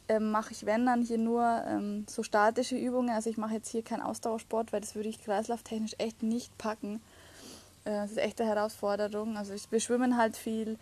ähm, 0.08 0.30
mache 0.30 0.52
ich, 0.52 0.66
wenn 0.66 0.86
dann, 0.86 1.02
hier 1.02 1.18
nur 1.18 1.42
ähm, 1.66 2.06
so 2.08 2.22
statische 2.22 2.76
Übungen. 2.76 3.10
Also 3.10 3.30
ich 3.30 3.36
mache 3.36 3.54
jetzt 3.54 3.68
hier 3.68 3.82
keinen 3.82 4.02
Ausdauersport, 4.02 4.72
weil 4.72 4.80
das 4.80 4.94
würde 4.94 5.08
ich 5.08 5.22
kreislauftechnisch 5.22 5.94
echt 5.98 6.22
nicht 6.22 6.56
packen. 6.58 7.00
Äh, 7.84 7.92
das 7.92 8.12
ist 8.12 8.18
echt 8.18 8.40
eine 8.40 8.50
Herausforderung. 8.50 9.36
Also 9.36 9.54
ich, 9.54 9.70
wir 9.70 9.80
schwimmen 9.80 10.16
halt 10.16 10.36
viel. 10.36 10.78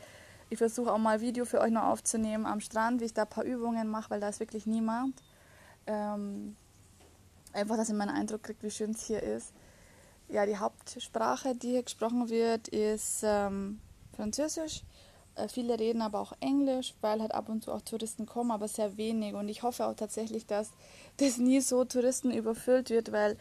Ich 0.50 0.59
versuche 0.59 0.93
auch 0.93 0.99
mal 0.99 1.21
Video 1.21 1.45
für 1.45 1.61
euch 1.61 1.71
noch 1.71 1.85
aufzunehmen 1.85 2.47
am 2.47 2.61
Strand, 2.61 3.00
wie 3.00 3.07
ich 3.07 3.14
da 3.14 3.23
ein 3.23 3.29
paar 3.29 3.45
Übungen 3.45 3.88
mache, 3.88 4.11
weil 4.11 4.21
da 4.21 4.29
ist 4.29 4.41
wirklich 4.41 4.67
niemand. 4.67 5.14
Ähm, 5.87 6.57
einfach, 7.52 7.76
dass 7.76 7.88
ihr 7.88 7.95
mal 7.95 8.09
einen 8.09 8.19
Eindruck 8.19 8.43
kriegt, 8.43 8.62
wie 8.62 8.71
schön 8.71 8.91
es 8.91 9.07
hier 9.07 9.23
ist. 9.23 9.52
Ja, 10.29 10.47
die 10.47 10.57
Hauptsprache, 10.57 11.55
die 11.55 11.71
hier 11.71 11.83
gesprochen 11.83 12.29
wird, 12.29 12.69
ist 12.69 13.23
ähm, 13.25 13.81
Französisch. 14.17 14.83
Äh, 15.34 15.48
viele 15.48 15.78
reden 15.78 16.02
aber 16.02 16.20
auch 16.20 16.32
Englisch, 16.40 16.94
weil 17.00 17.20
halt 17.20 17.32
ab 17.32 17.48
und 17.48 17.64
zu 17.64 17.72
auch 17.72 17.82
Touristen 17.82 18.26
kommen, 18.26 18.50
aber 18.50 18.68
sehr 18.68 18.96
wenig. 18.96 19.34
Und 19.34 19.48
ich 19.48 19.62
hoffe 19.62 19.86
auch 19.86 19.94
tatsächlich, 19.94 20.46
dass 20.46 20.70
das 21.18 21.38
nie 21.38 21.60
so 21.60 21.84
Touristen 21.84 22.30
überfüllt 22.30 22.90
wird, 22.90 23.12
weil 23.12 23.36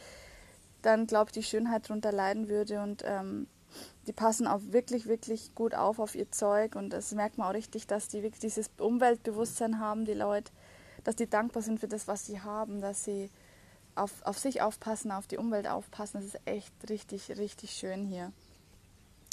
dann, 0.82 1.08
glaube 1.08 1.30
ich, 1.30 1.34
die 1.34 1.44
Schönheit 1.44 1.90
darunter 1.90 2.12
leiden 2.12 2.48
würde. 2.48 2.82
Und 2.82 3.04
ähm, 3.06 3.48
die 4.08 4.14
passen 4.14 4.48
auch 4.48 4.60
wirklich, 4.64 5.08
wirklich 5.08 5.54
gut 5.56 5.76
auf 5.76 6.00
auf 6.00 6.16
ihr 6.16 6.32
Zeug. 6.32 6.76
Und 6.76 6.92
das 6.92 7.12
merkt 7.12 7.38
man 7.38 7.48
auch 7.48 7.54
richtig, 7.54 7.88
dass 7.88 8.08
die 8.08 8.24
wirklich 8.24 8.42
dieses 8.42 8.70
Umweltbewusstsein 8.78 9.80
haben, 9.80 10.06
die 10.06 10.14
Leute, 10.14 10.52
dass 11.04 11.16
die 11.16 11.30
dankbar 11.30 11.62
sind 11.64 11.80
für 11.80 11.88
das, 11.88 12.08
was 12.08 12.26
sie 12.26 12.42
haben, 12.42 12.82
dass 12.82 13.04
sie 13.04 13.30
auf, 13.96 14.12
auf 14.24 14.38
sich 14.38 14.62
aufpassen, 14.62 15.12
auf 15.12 15.28
die 15.28 15.38
Umwelt 15.38 15.68
aufpassen. 15.68 16.18
Das 16.18 16.26
ist 16.26 16.40
echt 16.46 16.74
richtig, 16.90 17.30
richtig 17.38 17.72
schön 17.72 18.06
hier. 18.06 18.32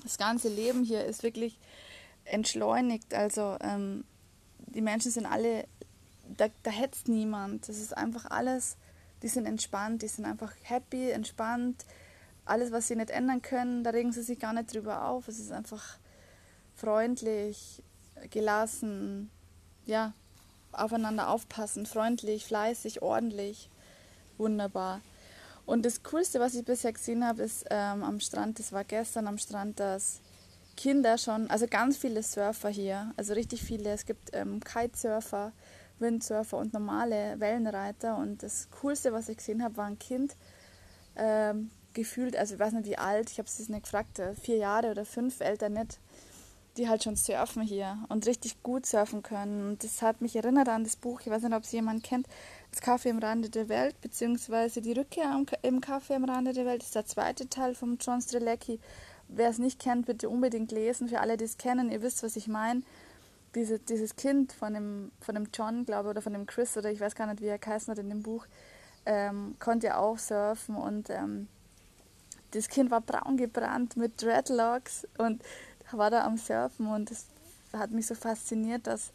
Das 0.02 0.18
ganze 0.18 0.48
Leben 0.48 0.84
hier 0.84 1.04
ist 1.04 1.22
wirklich 1.22 1.58
entschleunigt. 2.30 3.14
Also 3.14 3.56
ähm, 3.60 4.04
die 4.58 4.80
Menschen 4.80 5.10
sind 5.10 5.26
alle, 5.26 5.66
da, 6.36 6.48
da 6.62 6.70
hetzt 6.70 7.08
niemand. 7.08 7.68
Das 7.68 7.78
ist 7.78 7.96
einfach 7.96 8.26
alles, 8.30 8.76
die 9.22 9.28
sind 9.28 9.46
entspannt, 9.46 10.02
die 10.02 10.08
sind 10.08 10.24
einfach 10.24 10.52
happy, 10.62 11.10
entspannt. 11.10 11.84
Alles, 12.44 12.72
was 12.72 12.88
sie 12.88 12.96
nicht 12.96 13.10
ändern 13.10 13.42
können, 13.42 13.84
da 13.84 13.90
regen 13.90 14.12
sie 14.12 14.22
sich 14.22 14.38
gar 14.38 14.52
nicht 14.52 14.74
drüber 14.74 15.06
auf. 15.06 15.28
Es 15.28 15.38
ist 15.38 15.52
einfach 15.52 15.98
freundlich, 16.74 17.82
gelassen, 18.30 19.30
ja, 19.84 20.12
aufeinander 20.72 21.28
aufpassen, 21.28 21.86
freundlich, 21.86 22.44
fleißig, 22.44 23.02
ordentlich, 23.02 23.68
wunderbar. 24.36 25.00
Und 25.66 25.84
das 25.84 26.02
Coolste, 26.02 26.40
was 26.40 26.54
ich 26.54 26.64
bisher 26.64 26.92
gesehen 26.92 27.26
habe, 27.26 27.42
ist 27.42 27.66
ähm, 27.70 28.02
am 28.02 28.20
Strand, 28.20 28.58
das 28.58 28.72
war 28.72 28.84
gestern 28.84 29.26
am 29.26 29.38
Strand, 29.38 29.80
dass 29.80 30.20
Kinder 30.78 31.18
schon, 31.18 31.50
also 31.50 31.66
ganz 31.68 31.96
viele 31.96 32.22
Surfer 32.22 32.68
hier, 32.68 33.12
also 33.16 33.34
richtig 33.34 33.62
viele. 33.62 33.90
Es 33.90 34.06
gibt 34.06 34.30
ähm, 34.32 34.60
Kitesurfer, 34.60 35.52
Windsurfer 35.98 36.56
und 36.56 36.72
normale 36.72 37.34
Wellenreiter. 37.40 38.16
Und 38.16 38.44
das 38.44 38.68
Coolste, 38.80 39.12
was 39.12 39.28
ich 39.28 39.38
gesehen 39.38 39.64
habe, 39.64 39.76
war 39.76 39.86
ein 39.86 39.98
Kind, 39.98 40.36
ähm, 41.16 41.72
gefühlt, 41.94 42.36
also 42.36 42.54
ich 42.54 42.60
weiß 42.60 42.74
nicht 42.74 42.86
wie 42.86 42.96
alt, 42.96 43.28
ich 43.28 43.38
habe 43.38 43.48
es 43.48 43.68
nicht 43.68 43.82
gefragt, 43.82 44.20
äh, 44.20 44.36
vier 44.36 44.58
Jahre 44.58 44.92
oder 44.92 45.04
fünf, 45.04 45.40
älter 45.40 45.68
nicht, 45.68 45.98
die 46.76 46.88
halt 46.88 47.02
schon 47.02 47.16
surfen 47.16 47.62
hier 47.62 47.98
und 48.08 48.24
richtig 48.28 48.62
gut 48.62 48.86
surfen 48.86 49.24
können. 49.24 49.70
Und 49.70 49.82
das 49.82 50.00
hat 50.00 50.20
mich 50.20 50.36
erinnert 50.36 50.68
an 50.68 50.84
das 50.84 50.94
Buch, 50.94 51.20
ich 51.22 51.26
weiß 51.28 51.42
nicht, 51.42 51.56
ob 51.56 51.64
es 51.64 51.72
jemand 51.72 52.04
kennt, 52.04 52.28
das 52.70 52.82
Kaffee 52.82 53.10
am 53.10 53.18
Rande 53.18 53.50
der 53.50 53.68
Welt, 53.68 54.00
beziehungsweise 54.00 54.80
die 54.80 54.92
Rückkehr 54.92 55.44
im 55.62 55.80
Kaffee 55.80 56.14
am 56.14 56.24
Rande 56.24 56.52
der 56.52 56.66
Welt, 56.66 56.84
ist 56.84 56.94
der 56.94 57.04
zweite 57.04 57.48
Teil 57.48 57.74
von 57.74 57.98
John 58.00 58.22
Strelecki 58.22 58.78
wer 59.28 59.48
es 59.48 59.58
nicht 59.58 59.80
kennt, 59.80 60.06
bitte 60.06 60.28
unbedingt 60.28 60.72
lesen. 60.72 61.08
Für 61.08 61.20
alle, 61.20 61.36
die 61.36 61.44
es 61.44 61.58
kennen, 61.58 61.90
ihr 61.90 62.02
wisst, 62.02 62.22
was 62.22 62.36
ich 62.36 62.48
meine. 62.48 62.82
Diese, 63.54 63.78
dieses 63.78 64.16
Kind 64.16 64.52
von 64.52 64.74
dem, 64.74 65.10
von 65.20 65.34
dem 65.34 65.48
John, 65.54 65.84
glaube 65.84 66.08
ich, 66.08 66.10
oder 66.10 66.22
von 66.22 66.32
dem 66.32 66.46
Chris, 66.46 66.76
oder 66.76 66.90
ich 66.90 67.00
weiß 67.00 67.14
gar 67.14 67.26
nicht, 67.26 67.40
wie 67.40 67.46
er 67.46 67.58
geheißen 67.58 67.90
hat 67.90 67.98
in 67.98 68.10
dem 68.10 68.22
Buch, 68.22 68.46
ähm, 69.06 69.56
konnte 69.58 69.96
auch 69.96 70.18
surfen 70.18 70.76
und 70.76 71.08
ähm, 71.08 71.48
das 72.50 72.68
Kind 72.68 72.90
war 72.90 73.00
braun 73.00 73.36
gebrannt 73.36 73.96
mit 73.96 74.22
Dreadlocks 74.22 75.06
und 75.16 75.42
war 75.92 76.10
da 76.10 76.24
am 76.24 76.36
Surfen 76.36 76.86
und 76.86 77.10
das 77.10 77.26
hat 77.72 77.90
mich 77.90 78.06
so 78.06 78.14
fasziniert, 78.14 78.86
dass 78.86 79.12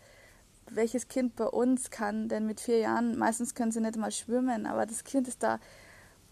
welches 0.70 1.08
Kind 1.08 1.36
bei 1.36 1.46
uns 1.46 1.92
kann, 1.92 2.30
denn 2.30 2.46
mit 2.46 2.60
vier 2.60 2.80
Jahren, 2.80 3.18
meistens 3.18 3.54
können 3.54 3.72
sie 3.72 3.82
nicht 3.82 3.98
mal 3.98 4.12
schwimmen, 4.12 4.66
aber 4.66 4.86
das 4.86 5.04
Kind 5.04 5.28
ist 5.28 5.44
da 5.44 5.60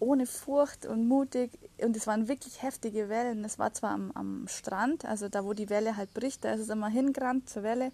ohne 0.01 0.25
Furcht 0.25 0.86
und 0.86 1.08
mutig. 1.08 1.51
Und 1.81 1.96
es 1.96 2.08
waren 2.08 2.27
wirklich 2.27 2.62
heftige 2.62 3.08
Wellen. 3.08 3.46
Es 3.46 3.60
war 3.60 3.74
zwar 3.74 3.91
am, 3.91 4.12
am 4.12 4.48
Strand, 4.48 5.05
also 5.05 5.29
da, 5.29 5.46
wo 5.46 5.53
die 5.53 5.70
Welle 5.70 5.96
halt 5.96 6.13
bricht, 6.13 6.43
da 6.43 6.53
ist 6.53 6.62
es 6.62 6.70
immer 6.70 6.89
hingerannt 6.89 7.50
zur 7.50 7.63
Welle 7.63 7.91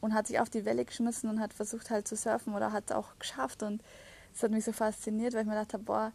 und 0.00 0.12
hat 0.12 0.26
sich 0.26 0.40
auf 0.40 0.50
die 0.50 0.64
Welle 0.64 0.84
geschmissen 0.84 1.30
und 1.30 1.40
hat 1.40 1.54
versucht 1.54 1.90
halt 1.90 2.06
zu 2.06 2.16
surfen 2.16 2.54
oder 2.54 2.72
hat 2.72 2.90
es 2.90 2.96
auch 2.96 3.18
geschafft. 3.18 3.62
Und 3.62 3.82
es 4.34 4.42
hat 4.42 4.50
mich 4.50 4.64
so 4.64 4.72
fasziniert, 4.72 5.34
weil 5.34 5.42
ich 5.42 5.46
mir 5.46 5.54
gedacht 5.54 5.72
habe, 5.72 5.84
boah, 5.84 6.12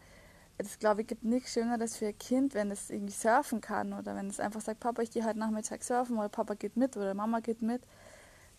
das 0.57 0.77
glaube 0.77 1.01
ich 1.01 1.07
gibt 1.07 1.23
nichts 1.23 1.53
Schöneres 1.53 1.97
für 1.97 2.07
ein 2.07 2.17
Kind, 2.17 2.53
wenn 2.53 2.69
es 2.69 2.89
irgendwie 2.89 3.13
surfen 3.13 3.61
kann 3.61 3.93
oder 3.93 4.15
wenn 4.15 4.27
es 4.27 4.39
einfach 4.39 4.61
sagt, 4.61 4.81
Papa, 4.81 5.01
ich 5.01 5.11
gehe 5.11 5.25
heute 5.25 5.39
Nachmittag 5.39 5.83
surfen 5.83 6.17
oder 6.17 6.29
Papa 6.29 6.53
geht 6.53 6.75
mit 6.77 6.97
oder 6.97 7.13
Mama 7.13 7.39
geht 7.39 7.61
mit. 7.61 7.81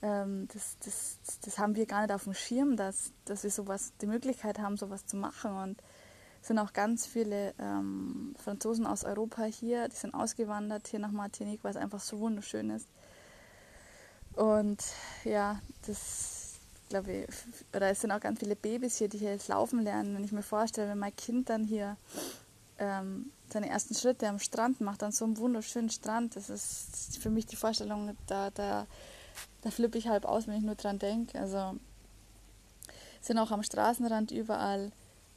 Ähm, 0.01 0.49
das, 0.53 0.79
das, 0.85 1.19
das 1.45 1.59
haben 1.59 1.77
wir 1.77 1.87
gar 1.87 2.01
nicht 2.01 2.13
auf 2.13 2.25
dem 2.25 2.35
Schirm, 2.35 2.77
dass, 2.77 3.13
dass 3.27 3.45
wir 3.45 3.51
sowas, 3.51 3.93
die 4.01 4.07
Möglichkeit 4.07 4.59
haben, 4.59 4.77
sowas 4.77 5.07
zu 5.07 5.17
machen. 5.17 5.53
Und 5.53 5.83
sind 6.43 6.59
auch 6.59 6.73
ganz 6.73 7.07
viele 7.07 7.55
ähm, 7.59 8.35
Franzosen 8.37 8.87
aus 8.87 9.05
Europa 9.05 9.45
hier, 9.45 9.89
die 9.89 9.97
sind 9.97 10.13
ausgewandert 10.13 10.89
hier 10.89 10.99
nach 10.99 11.13
Martinique, 11.13 11.63
weil 11.63 11.71
es 11.71 11.77
einfach 11.77 12.01
so 12.01 12.19
wunderschön 12.19 12.71
ist. 12.71 12.89
Und 14.35 14.83
ja, 15.25 15.61
das 15.87 16.59
glaube 16.89 17.13
ich, 17.13 17.29
oder 17.75 17.91
es 17.91 18.01
sind 18.01 18.11
auch 18.11 18.21
ganz 18.21 18.41
viele 18.41 18.57
Babys 18.57 18.97
hier, 18.97 19.09
die 19.09 19.19
hier 19.19 19.31
jetzt 19.31 19.49
laufen 19.49 19.81
lernen. 19.81 20.15
Wenn 20.15 20.25
ich 20.25 20.33
mir 20.33 20.43
vorstelle, 20.43 20.91
wenn 20.91 20.99
mein 20.99 21.17
Kind 21.17 21.49
dann 21.49 21.65
hier 21.65 21.97
ähm, 22.79 23.31
seine 23.51 23.69
ersten 23.69 23.95
Schritte 23.95 24.29
am 24.29 24.39
Strand 24.39 24.81
macht, 24.81 25.03
an 25.03 25.13
so 25.13 25.25
einem 25.25 25.39
wunderschönen 25.39 25.91
Strand, 25.91 26.37
das 26.37 26.51
ist 26.51 27.19
für 27.19 27.31
mich 27.31 27.47
die 27.47 27.57
Vorstellung, 27.57 28.17
da, 28.27 28.51
da, 28.51 28.87
da 29.63 29.71
flippe 29.71 29.97
ich 29.97 30.09
halb 30.09 30.25
aus, 30.25 30.47
wenn 30.47 30.57
ich 30.57 30.65
nur 30.65 30.75
dran 30.75 30.99
denke. 30.99 31.39
Also 31.39 31.79
sind 33.21 33.39
auch 33.39 33.53
am 33.53 33.63
Straßenrand 33.63 34.33
überall 34.33 34.91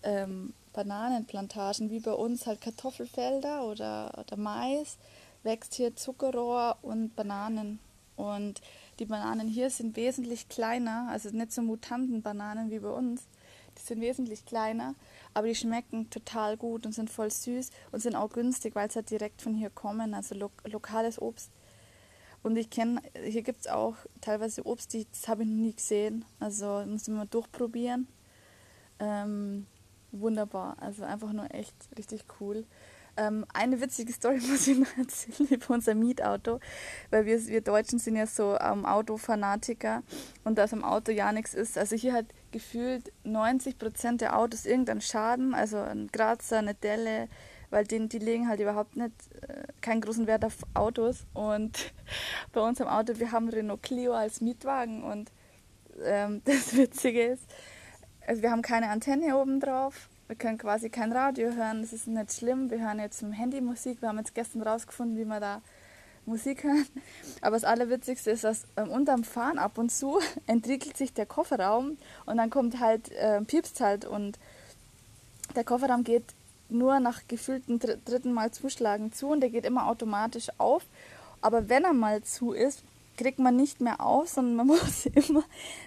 ähm, 0.04 0.54
Bananenplantagen, 0.76 1.90
wie 1.90 2.02
bei 2.02 2.12
uns 2.12 2.46
halt 2.46 2.62
Kartoffelfelder 2.62 3.64
oder, 3.66 4.12
oder 4.18 4.38
Mais, 4.38 4.98
wächst 5.44 5.74
hier 5.76 5.96
Zuckerrohr 5.96 6.78
und 6.82 7.16
Bananen. 7.16 7.80
Und 8.18 8.62
die 9.00 9.06
Bananen 9.06 9.48
hier 9.48 9.70
sind 9.70 9.96
wesentlich 9.96 10.50
kleiner, 10.50 11.08
also 11.10 11.30
nicht 11.30 11.52
so 11.54 11.62
Mutantenbananen 11.62 12.70
wie 12.72 12.80
bei 12.80 12.90
uns. 12.90 13.24
Die 13.78 13.82
sind 13.82 14.02
wesentlich 14.02 14.46
kleiner, 14.46 14.96
aber 15.34 15.48
die 15.48 15.56
schmecken 15.56 16.10
total 16.10 16.56
gut 16.56 16.86
und 16.86 16.94
sind 16.94 17.10
voll 17.10 17.32
süß 17.32 17.72
und 17.92 18.00
sind 18.00 18.16
auch 18.16 18.32
günstig, 18.32 18.76
weil 18.76 18.90
sie 18.90 18.96
halt 18.96 19.10
direkt 19.10 19.42
von 19.42 19.54
hier 19.54 19.70
kommen, 19.70 20.14
also 20.14 20.36
lo 20.36 20.50
lokales 20.64 21.22
Obst. 21.22 21.52
Und 22.42 22.58
ich 22.58 22.70
kenne, 22.70 23.02
hier 23.26 23.42
gibt 23.42 23.62
es 23.62 23.68
auch 23.68 23.96
teilweise 24.22 24.66
Obst, 24.66 24.94
die, 24.94 25.08
das 25.12 25.28
habe 25.28 25.44
ich 25.44 25.50
noch 25.50 25.56
nie 25.56 25.74
gesehen. 25.74 26.26
Also 26.40 26.84
muss 26.86 27.08
man 27.08 27.18
mal 27.18 27.28
durchprobieren. 27.28 28.08
Ähm, 29.00 29.66
wunderbar. 30.20 30.78
Also 30.80 31.04
einfach 31.04 31.32
nur 31.34 31.54
echt 31.54 31.76
richtig 31.98 32.26
cool. 32.40 32.66
Ähm, 33.18 33.46
eine 33.54 33.80
witzige 33.80 34.12
Story 34.12 34.40
muss 34.50 34.68
ich 34.68 34.78
noch 34.78 34.98
erzählen 34.98 35.50
über 35.50 35.74
unser 35.74 35.96
Mietauto, 35.96 36.60
weil 37.12 37.26
wir, 37.26 37.46
wir 37.48 37.62
Deutschen 37.62 38.00
sind 38.00 38.18
ja 38.18 38.28
so 38.28 38.58
ähm, 38.60 38.86
Autofanatiker 38.86 40.04
und 40.44 40.58
dass 40.58 40.74
am 40.74 40.84
Auto 40.84 41.12
ja 41.12 41.32
nichts 41.32 41.54
ist. 41.54 41.78
Also 41.78 41.96
hier 41.96 42.14
hat 42.14 42.26
gefühlt 42.52 43.12
90 43.24 43.78
Prozent 43.78 44.22
der 44.22 44.38
Autos 44.38 44.66
irgendeinen 44.66 45.02
Schaden, 45.02 45.54
also 45.54 45.78
ein 45.78 46.10
Grazer, 46.12 46.58
eine 46.58 46.74
Delle, 46.74 47.30
weil 47.70 47.86
die, 47.86 48.08
die 48.08 48.20
legen 48.20 48.48
halt 48.50 48.60
überhaupt 48.60 48.98
nicht 48.98 49.14
äh, 49.48 49.64
keinen 49.82 50.02
großen 50.02 50.28
Wert 50.28 50.44
auf 50.44 50.58
Autos. 50.74 51.26
Und 51.34 51.94
bei 52.54 52.62
uns 52.62 52.82
am 52.82 52.88
Auto, 52.88 53.18
wir 53.20 53.32
haben 53.32 53.50
Renault 53.50 53.84
Clio 53.84 54.14
als 54.14 54.42
Mietwagen 54.42 55.04
und 55.04 55.32
ähm, 56.04 56.42
das 56.46 56.76
Witzige 56.76 57.24
ist, 57.24 57.46
also 58.28 58.42
wir 58.42 58.52
haben 58.52 58.62
keine 58.62 58.90
Antenne 58.90 59.38
oben 59.38 59.60
drauf. 59.60 60.10
Wir 60.28 60.36
können 60.36 60.58
quasi 60.58 60.90
kein 60.90 61.12
Radio 61.12 61.54
hören. 61.54 61.82
Das 61.82 61.94
ist 61.94 62.08
nicht 62.08 62.34
schlimm. 62.34 62.70
Wir 62.72 62.80
hören 62.80 63.00
jetzt 63.00 63.22
im 63.22 63.32
Handy 63.32 63.62
Musik. 63.62 64.02
Wir 64.02 64.10
haben 64.10 64.18
jetzt 64.18 64.34
gestern 64.34 64.64
rausgefunden, 64.64 65.18
wie 65.18 65.26
wir 65.26 65.40
da 65.40 65.62
Musik 66.26 66.64
hören. 66.64 66.88
Aber 67.42 67.56
das 67.56 67.64
Allerwitzigste 67.64 68.32
ist, 68.32 68.44
dass 68.44 68.66
ähm, 68.78 68.90
unterm 68.90 69.24
Fahren 69.24 69.60
ab 69.60 69.78
und 69.78 69.92
zu 69.92 70.20
entriegelt 70.48 70.98
sich 70.98 71.14
der 71.14 71.26
Kofferraum 71.26 71.98
und 72.26 72.38
dann 72.38 72.50
kommt 72.50 72.80
halt, 72.80 73.12
äh, 73.12 73.42
piepst 73.42 73.80
halt 73.82 74.06
und 74.06 74.40
der 75.56 75.64
Kofferraum 75.64 76.04
geht 76.04 76.24
nur 76.68 77.00
nach 77.00 77.22
gefühlten 77.28 77.78
dr 77.78 77.98
dritten 78.06 78.34
Mal 78.34 78.52
Zuschlagen 78.52 79.14
zu 79.14 79.28
und 79.28 79.42
der 79.42 79.52
geht 79.52 79.66
immer 79.66 79.88
automatisch 79.88 80.48
auf. 80.58 80.84
Aber 81.42 81.70
wenn 81.70 81.84
er 81.84 81.94
mal 81.94 82.24
zu 82.24 82.54
ist, 82.54 82.82
kriegt 83.18 83.40
man 83.40 83.56
nicht 83.56 83.82
mehr 83.82 84.02
auf, 84.02 84.30
sondern 84.30 84.56
man 84.56 84.68
muss 84.80 85.06
immer, 85.06 85.44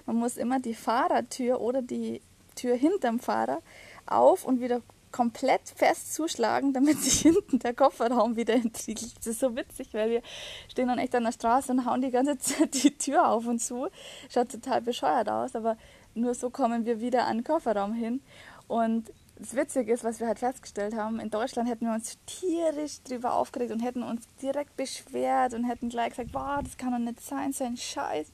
man 0.06 0.16
muss 0.16 0.36
immer 0.36 0.60
die 0.60 0.74
Fahrertür 0.74 1.60
oder 1.60 1.82
die 1.82 2.22
Tür 2.60 2.74
hinterm 2.76 3.20
Fahrer 3.20 3.60
auf 4.06 4.44
und 4.44 4.60
wieder 4.60 4.82
komplett 5.10 5.68
fest 5.74 6.14
zuschlagen, 6.14 6.72
damit 6.72 6.98
sich 7.02 7.20
hinten 7.20 7.58
der 7.58 7.74
Kofferraum 7.74 8.36
wieder 8.36 8.54
entriegelt. 8.54 9.16
Das 9.18 9.26
ist 9.26 9.40
so 9.40 9.56
witzig, 9.56 9.88
weil 9.92 10.10
wir 10.10 10.22
stehen 10.68 10.88
dann 10.88 10.98
echt 10.98 11.14
an 11.14 11.24
der 11.24 11.32
Straße 11.32 11.72
und 11.72 11.86
hauen 11.86 12.02
die 12.02 12.10
ganze 12.10 12.38
Zeit 12.38 12.74
die 12.82 12.96
Tür 12.96 13.28
auf 13.28 13.46
und 13.46 13.60
zu. 13.60 13.88
Schaut 14.28 14.50
total 14.50 14.82
bescheuert 14.82 15.28
aus, 15.28 15.54
aber 15.54 15.76
nur 16.14 16.34
so 16.34 16.50
kommen 16.50 16.84
wir 16.84 17.00
wieder 17.00 17.26
an 17.26 17.38
den 17.38 17.44
Kofferraum 17.44 17.94
hin. 17.94 18.20
Und 18.66 19.10
das 19.36 19.54
Witzige 19.54 19.92
ist, 19.92 20.02
was 20.02 20.18
wir 20.18 20.26
halt 20.26 20.40
festgestellt 20.40 20.96
haben, 20.96 21.20
in 21.20 21.30
Deutschland 21.30 21.68
hätten 21.68 21.86
wir 21.86 21.94
uns 21.94 22.18
tierisch 22.26 23.02
drüber 23.04 23.34
aufgeregt 23.34 23.70
und 23.70 23.80
hätten 23.80 24.02
uns 24.02 24.26
direkt 24.42 24.76
beschwert 24.76 25.54
und 25.54 25.64
hätten 25.64 25.90
gleich 25.90 26.10
gesagt, 26.10 26.30
wow, 26.32 26.60
das 26.62 26.76
kann 26.76 26.90
doch 26.90 26.98
nicht 26.98 27.20
sein, 27.20 27.52
so 27.52 27.64
ein 27.64 27.76
Scheiß. 27.76 28.32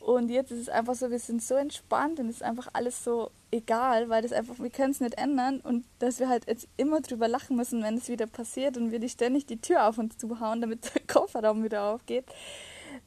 Und 0.00 0.30
jetzt 0.30 0.50
ist 0.50 0.60
es 0.60 0.68
einfach 0.68 0.94
so, 0.94 1.10
wir 1.10 1.18
sind 1.18 1.42
so 1.42 1.54
entspannt 1.54 2.18
und 2.20 2.28
es 2.28 2.36
ist 2.36 2.42
einfach 2.42 2.68
alles 2.72 3.04
so 3.04 3.30
egal, 3.50 4.08
weil 4.08 4.22
das 4.22 4.32
einfach, 4.32 4.58
wir 4.58 4.70
können 4.70 4.92
es 4.92 5.00
nicht 5.00 5.18
ändern 5.18 5.60
und 5.60 5.84
dass 5.98 6.20
wir 6.20 6.28
halt 6.28 6.46
jetzt 6.46 6.68
immer 6.78 7.00
drüber 7.00 7.28
lachen 7.28 7.56
müssen, 7.56 7.82
wenn 7.82 7.98
es 7.98 8.08
wieder 8.08 8.26
passiert 8.26 8.78
und 8.78 8.92
wir 8.92 8.98
nicht 8.98 9.12
ständig 9.12 9.46
die 9.46 9.60
Tür 9.60 9.88
auf 9.88 9.98
uns 9.98 10.16
zuhauen, 10.16 10.62
damit 10.62 10.90
der 10.94 11.02
Kofferraum 11.06 11.62
wieder 11.62 11.84
aufgeht, 11.84 12.24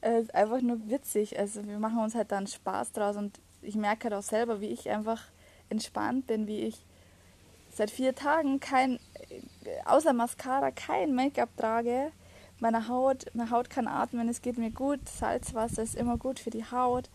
ist 0.01 0.35
einfach 0.35 0.61
nur 0.61 0.87
witzig. 0.87 1.39
Also 1.39 1.65
wir 1.65 1.79
machen 1.79 1.99
uns 1.99 2.13
halt 2.13 2.31
dann 2.31 2.45
Spaß 2.45 2.91
draus 2.91 3.17
und 3.17 3.39
ich 3.61 3.75
merke 3.75 4.05
halt 4.05 4.13
auch 4.13 4.27
selber, 4.27 4.61
wie 4.61 4.67
ich 4.67 4.89
einfach 4.89 5.23
entspannt 5.69 6.27
bin, 6.27 6.45
wie 6.47 6.59
ich 6.59 6.85
seit 7.73 7.89
vier 7.89 8.13
Tagen 8.13 8.59
kein, 8.59 8.99
außer 9.85 10.13
Mascara, 10.13 10.71
kein 10.71 11.15
Make-up 11.15 11.49
trage. 11.57 12.11
Meine 12.63 12.87
Haut, 12.87 13.25
meine 13.33 13.51
Haut 13.51 13.69
kann 13.69 13.89
atmen, 13.89 14.29
es 14.29 14.41
geht 14.41 14.57
mir 14.57 14.71
gut. 14.71 15.09
Salzwasser 15.09 15.83
ist 15.83 15.95
immer 15.95 16.15
gut 16.15 16.39
für 16.39 16.49
die 16.49 16.63
Haut. 16.63 17.09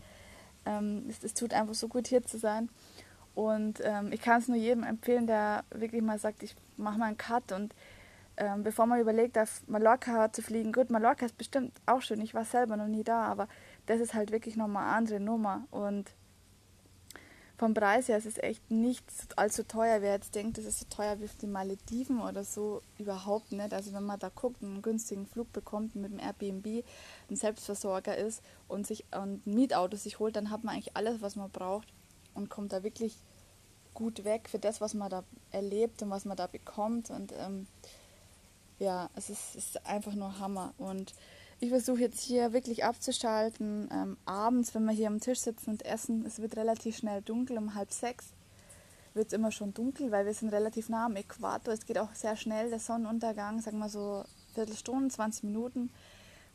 Ähm, 0.63 1.07
es, 1.09 1.23
es 1.23 1.33
tut 1.33 1.55
einfach 1.55 1.73
so 1.73 1.87
gut 1.87 2.05
hier 2.05 2.21
zu 2.21 2.37
sein. 2.37 2.69
Und 3.33 3.81
ähm, 3.83 4.11
ich 4.11 4.21
kann 4.21 4.39
es 4.39 4.47
nur 4.47 4.57
jedem 4.57 4.83
empfehlen, 4.83 5.25
der 5.25 5.63
wirklich 5.71 6.03
mal 6.03 6.19
sagt, 6.19 6.43
ich 6.43 6.55
mache 6.77 6.99
mal 6.99 7.07
einen 7.07 7.17
Cut 7.17 7.51
und 7.51 7.73
ähm, 8.37 8.61
bevor 8.61 8.85
man 8.85 8.99
überlegt, 8.99 9.39
auf 9.39 9.63
Mallorca 9.65 10.31
zu 10.31 10.43
fliegen, 10.43 10.71
gut, 10.71 10.91
Mallorca 10.91 11.25
ist 11.25 11.35
bestimmt 11.35 11.73
auch 11.87 12.03
schön, 12.03 12.21
ich 12.21 12.35
war 12.35 12.45
selber 12.45 12.77
noch 12.77 12.85
nie 12.85 13.03
da, 13.03 13.23
aber 13.23 13.47
das 13.87 13.99
ist 14.01 14.13
halt 14.13 14.31
wirklich 14.31 14.55
nochmal 14.55 14.83
eine 14.83 14.97
andere 14.97 15.19
Nummer 15.19 15.63
und 15.71 16.11
vom 17.59 17.73
Preis 17.73 18.07
her 18.07 18.17
ist 18.17 18.25
es 18.25 18.37
echt 18.37 18.71
nicht 18.71 19.03
allzu 19.35 19.67
teuer. 19.67 20.01
Wer 20.01 20.13
jetzt 20.13 20.33
denkt, 20.33 20.57
das 20.57 20.63
ist 20.63 20.79
so 20.79 20.85
teuer 20.89 21.19
wie 21.19 21.27
die 21.41 21.45
Malediven 21.45 22.21
oder 22.21 22.45
so, 22.45 22.81
überhaupt 22.97 23.51
nicht. 23.51 23.73
Also 23.73 23.91
wenn 23.91 24.05
man 24.05 24.17
da 24.17 24.29
guckt, 24.29 24.63
einen 24.63 24.81
günstigen 24.81 25.25
Flug 25.25 25.51
bekommt 25.51 25.93
mit 25.93 26.09
dem 26.09 26.19
Airbnb, 26.19 26.85
ein 27.29 27.35
Selbstversorger 27.35 28.15
ist 28.15 28.41
und 28.69 28.87
sich 28.87 29.03
ein 29.11 29.41
Mietauto 29.43 29.97
sich 29.97 30.19
holt, 30.19 30.37
dann 30.37 30.51
hat 30.51 30.63
man 30.63 30.75
eigentlich 30.75 30.95
alles, 30.95 31.21
was 31.21 31.35
man 31.35 31.51
braucht 31.51 31.89
und 32.33 32.49
kommt 32.49 32.71
da 32.71 32.81
wirklich 32.81 33.17
gut 33.93 34.23
weg 34.23 34.47
für 34.47 34.59
das, 34.59 34.79
was 34.79 34.93
man 34.93 35.09
da 35.09 35.25
erlebt 35.51 36.01
und 36.01 36.11
was 36.11 36.23
man 36.23 36.37
da 36.37 36.47
bekommt. 36.47 37.09
Und 37.09 37.33
ähm, 37.37 37.67
ja, 38.77 39.09
es 39.15 39.29
ist, 39.29 39.57
ist, 39.57 39.85
einfach 39.85 40.13
nur 40.13 40.39
Hammer. 40.39 40.73
Und 40.77 41.13
ich 41.59 41.69
versuche 41.69 42.01
jetzt 42.01 42.21
hier 42.21 42.53
wirklich 42.53 42.85
abzuschalten. 42.85 43.89
Ähm, 43.91 44.17
abends, 44.25 44.73
wenn 44.73 44.85
wir 44.85 44.93
hier 44.93 45.07
am 45.07 45.19
Tisch 45.19 45.39
sitzen 45.39 45.71
und 45.71 45.85
essen, 45.85 46.25
es 46.25 46.39
wird 46.39 46.55
relativ 46.55 46.97
schnell 46.97 47.21
dunkel, 47.21 47.57
um 47.57 47.75
halb 47.75 47.91
sechs 47.91 48.33
wird 49.13 49.27
es 49.27 49.33
immer 49.33 49.51
schon 49.51 49.73
dunkel, 49.73 50.11
weil 50.11 50.25
wir 50.25 50.33
sind 50.33 50.49
relativ 50.49 50.89
nah 50.89 51.05
am 51.05 51.15
Äquator. 51.15 51.73
Es 51.73 51.85
geht 51.85 51.97
auch 51.97 52.13
sehr 52.13 52.35
schnell, 52.35 52.69
der 52.69 52.79
Sonnenuntergang, 52.79 53.59
sagen 53.59 53.79
wir 53.79 53.89
so 53.89 54.23
Viertelstunde, 54.53 55.09
20 55.09 55.43
Minuten, 55.43 55.91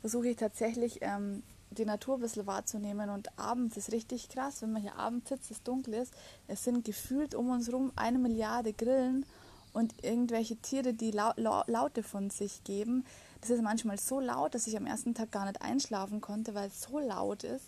versuche 0.00 0.28
ich 0.28 0.36
tatsächlich 0.36 0.98
ähm, 1.02 1.42
die 1.70 1.84
Natur 1.84 2.16
ein 2.16 2.20
bisschen 2.20 2.46
wahrzunehmen. 2.46 3.10
Und 3.10 3.38
abends 3.38 3.76
ist 3.76 3.92
richtig 3.92 4.28
krass, 4.28 4.62
wenn 4.62 4.72
man 4.72 4.82
hier 4.82 4.96
abends 4.96 5.28
sitzt, 5.28 5.50
es 5.50 5.62
dunkel 5.62 5.94
ist. 5.94 6.14
Es 6.46 6.64
sind 6.64 6.84
gefühlt 6.84 7.34
um 7.34 7.50
uns 7.50 7.66
herum 7.66 7.92
eine 7.96 8.18
Milliarde 8.18 8.72
Grillen 8.72 9.26
und 9.72 9.92
irgendwelche 10.04 10.56
Tiere, 10.56 10.94
die 10.94 11.10
lau 11.10 11.32
lau 11.36 11.64
Laute 11.66 12.02
von 12.02 12.30
sich 12.30 12.62
geben. 12.64 13.04
Das 13.44 13.50
ist 13.50 13.62
manchmal 13.62 13.98
so 13.98 14.20
laut, 14.20 14.54
dass 14.54 14.66
ich 14.66 14.74
am 14.74 14.86
ersten 14.86 15.12
Tag 15.12 15.30
gar 15.30 15.44
nicht 15.44 15.60
einschlafen 15.60 16.22
konnte, 16.22 16.54
weil 16.54 16.68
es 16.68 16.80
so 16.80 16.98
laut 16.98 17.44
ist. 17.44 17.66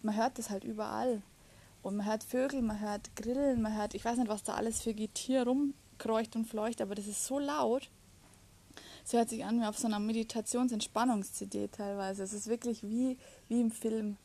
Man 0.00 0.16
hört 0.16 0.38
das 0.38 0.50
halt 0.50 0.62
überall. 0.62 1.20
Und 1.82 1.96
man 1.96 2.06
hört 2.06 2.22
Vögel, 2.22 2.62
man 2.62 2.78
hört 2.78 3.16
Grillen, 3.16 3.60
man 3.60 3.76
hört, 3.76 3.94
ich 3.94 4.04
weiß 4.04 4.18
nicht, 4.18 4.28
was 4.28 4.44
da 4.44 4.54
alles 4.54 4.82
für 4.82 4.94
Getier 4.94 5.42
rumkreucht 5.42 6.36
und 6.36 6.44
fleucht, 6.44 6.80
aber 6.80 6.94
das 6.94 7.08
ist 7.08 7.26
so 7.26 7.40
laut. 7.40 7.90
Es 9.04 9.14
hört 9.14 9.28
sich 9.28 9.44
an 9.44 9.60
wie 9.60 9.66
auf 9.66 9.76
so 9.76 9.88
einer 9.88 9.98
Meditations-Entspannungs-CD 9.98 11.70
teilweise. 11.72 12.22
Es 12.22 12.32
ist 12.32 12.46
wirklich 12.46 12.84
wie, 12.84 13.18
wie 13.48 13.60
im 13.60 13.72
Film. 13.72 14.18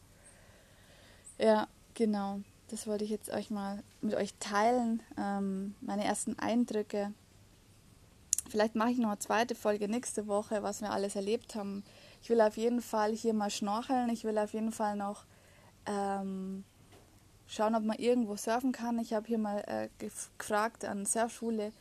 Ja, 1.40 1.68
genau. 1.96 2.42
Das 2.70 2.86
wollte 2.86 3.06
ich 3.06 3.10
jetzt 3.10 3.32
euch 3.32 3.50
mal 3.50 3.82
mit 4.02 4.14
euch 4.14 4.36
teilen. 4.40 5.02
Ähm, 5.18 5.74
meine 5.82 6.04
ersten 6.04 6.38
Eindrücke. 6.38 7.12
Vielleicht 8.52 8.76
mache 8.76 8.92
ich 8.92 8.98
noch 8.98 9.08
eine 9.08 9.20
zweite 9.20 9.56
Folge 9.56 9.88
nächste 9.88 10.28
Woche, 10.28 10.62
was 10.62 10.82
wir 10.82 10.92
alles 10.92 11.16
erlebt 11.16 11.56
haben. 11.56 11.86
Ich 12.22 12.30
will 12.30 12.42
auf 12.42 12.58
jeden 12.58 12.82
Fall 12.82 13.14
hier 13.14 13.34
mal 13.34 13.50
schnorcheln. 13.50 14.10
Ich 14.10 14.26
will 14.26 14.38
auf 14.38 14.52
jeden 14.52 14.74
Fall 14.74 14.98
noch 14.98 15.24
ähm, 15.86 16.66
schauen, 17.48 17.76
ob 17.76 17.84
man 17.84 17.98
irgendwo 17.98 18.36
surfen 18.36 18.74
kann. 18.74 19.00
Ich 19.00 19.14
habe 19.14 19.26
hier 19.26 19.38
mal 19.38 19.60
äh, 19.68 19.88
gefragt 20.00 20.84
an 20.84 21.06
Surfschule, 21.06 21.72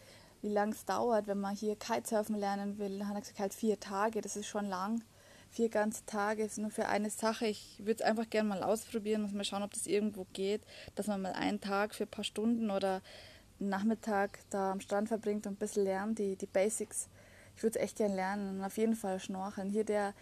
wie 0.43 0.49
lange 0.49 0.71
es 0.71 0.85
dauert, 0.85 1.27
wenn 1.27 1.41
man 1.41 1.57
hier 1.57 1.75
Kitesurfen 1.75 2.37
lernen 2.37 2.79
will. 2.79 3.00
Dann 3.00 3.09
hat 3.09 3.17
er 3.17 3.21
gesagt, 3.23 3.41
halt 3.41 3.53
vier 3.53 3.81
Tage, 3.81 4.21
das 4.21 4.37
ist 4.37 4.47
schon 4.47 4.69
lang. 4.69 5.03
Vier 5.50 5.71
ganze 5.71 6.07
Tage 6.07 6.45
ist 6.45 6.59
nur 6.59 6.71
für 6.71 6.87
eine 6.87 7.11
Sache. 7.11 7.49
Ich 7.49 7.81
würde 7.81 7.95
es 7.95 8.03
einfach 8.03 8.31
gerne 8.31 8.49
mal 8.49 8.62
ausprobieren, 8.62 9.23
muss 9.23 9.33
mal 9.33 9.43
schauen, 9.43 9.65
ob 9.65 9.75
das 9.75 9.89
irgendwo 9.89 10.25
geht, 10.35 10.62
dass 10.95 11.09
man 11.09 11.21
mal 11.21 11.33
einen 11.33 11.61
Tag 11.61 11.97
für 11.97 12.05
ein 12.05 12.11
paar 12.11 12.23
Stunden 12.23 12.71
oder 12.71 13.03
Nachmittag 13.68 14.38
da 14.51 14.73
am 14.73 14.81
Strand 14.81 15.09
verbringt 15.09 15.46
und 15.46 15.55
ein 15.55 15.57
bisschen 15.57 15.85
lernt, 15.85 16.18
die, 16.18 16.37
die 16.37 16.46
Basics. 16.46 17.09
Ich 17.57 17.62
würde 17.62 17.79
es 17.79 17.85
echt 17.85 17.99
gerne 17.99 18.14
lernen 18.14 18.59
und 18.59 18.64
auf 18.64 18.77
jeden 18.79 18.96
Fall 18.96 19.20
schnorcheln. 19.20 19.68
Hier 19.68 19.85
der, 19.85 20.14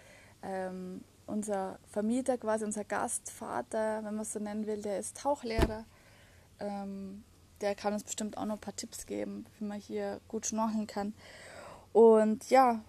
ähm, 0.42 1.02
unser 1.26 1.78
Vermieter, 1.86 2.36
quasi 2.38 2.64
unser 2.64 2.84
Gastvater, 2.84 3.98
wenn 4.04 4.14
man 4.14 4.22
es 4.22 4.32
so 4.32 4.40
nennen 4.40 4.66
will, 4.66 4.82
der 4.82 4.98
ist 4.98 5.18
Tauchlehrer. 5.18 5.84
Ähm, 6.58 7.22
der 7.60 7.74
kann 7.74 7.92
uns 7.92 8.04
bestimmt 8.04 8.36
auch 8.38 8.44
noch 8.44 8.54
ein 8.56 8.60
paar 8.60 8.76
Tipps 8.76 9.06
geben, 9.06 9.46
wie 9.58 9.64
man 9.64 9.78
hier 9.78 10.20
gut 10.28 10.46
schnorcheln 10.46 10.86
kann. 10.86 11.14
Und 11.92 12.50
ja, 12.50 12.80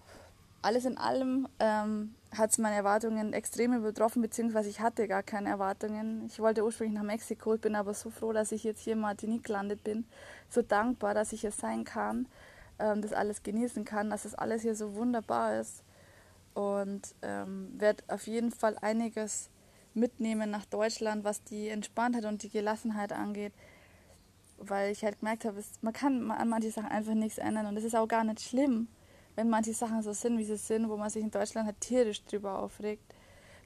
alles 0.62 0.84
in 0.84 0.98
allem 0.98 1.48
ähm, 1.58 2.14
hat 2.36 2.50
es 2.50 2.58
meine 2.58 2.76
Erwartungen 2.76 3.32
extrem 3.32 3.74
übertroffen, 3.74 4.22
beziehungsweise 4.22 4.68
ich 4.68 4.80
hatte 4.80 5.08
gar 5.08 5.22
keine 5.22 5.48
Erwartungen. 5.48 6.26
Ich 6.26 6.38
wollte 6.38 6.64
ursprünglich 6.64 6.96
nach 6.96 7.04
Mexiko, 7.04 7.54
ich 7.54 7.60
bin 7.60 7.74
aber 7.74 7.92
so 7.94 8.10
froh, 8.10 8.32
dass 8.32 8.52
ich 8.52 8.62
jetzt 8.62 8.82
hier 8.82 8.92
in 8.92 9.00
Martinique 9.00 9.44
gelandet 9.44 9.82
bin. 9.82 10.04
So 10.48 10.62
dankbar, 10.62 11.14
dass 11.14 11.32
ich 11.32 11.40
hier 11.40 11.50
sein 11.50 11.84
kann, 11.84 12.26
ähm, 12.78 13.02
das 13.02 13.12
alles 13.12 13.42
genießen 13.42 13.84
kann, 13.84 14.10
dass 14.10 14.22
das 14.22 14.34
alles 14.34 14.62
hier 14.62 14.74
so 14.74 14.94
wunderbar 14.94 15.58
ist. 15.60 15.82
Und 16.54 17.14
ähm, 17.22 17.72
werde 17.78 18.02
auf 18.08 18.26
jeden 18.26 18.52
Fall 18.52 18.76
einiges 18.80 19.50
mitnehmen 19.94 20.50
nach 20.50 20.66
Deutschland, 20.66 21.24
was 21.24 21.42
die 21.42 21.68
Entspanntheit 21.68 22.24
und 22.24 22.42
die 22.42 22.50
Gelassenheit 22.50 23.12
angeht 23.12 23.52
weil 24.60 24.92
ich 24.92 25.02
halt 25.02 25.20
gemerkt 25.20 25.44
habe, 25.44 25.62
man 25.80 25.92
kann 25.92 26.30
an 26.30 26.48
manche 26.48 26.70
Sachen 26.70 26.90
einfach 26.90 27.14
nichts 27.14 27.38
ändern 27.38 27.66
und 27.66 27.76
es 27.76 27.84
ist 27.84 27.96
auch 27.96 28.06
gar 28.06 28.24
nicht 28.24 28.40
schlimm, 28.40 28.88
wenn 29.40 29.48
manche 29.48 29.72
Sachen 29.72 30.02
so 30.02 30.12
sind, 30.12 30.36
wie 30.36 30.44
sie 30.44 30.58
sind, 30.58 30.90
wo 30.90 30.98
man 30.98 31.08
sich 31.08 31.22
in 31.22 31.30
Deutschland 31.30 31.64
halt 31.64 31.80
tierisch 31.80 32.22
drüber 32.26 32.58
aufregt. 32.58 33.02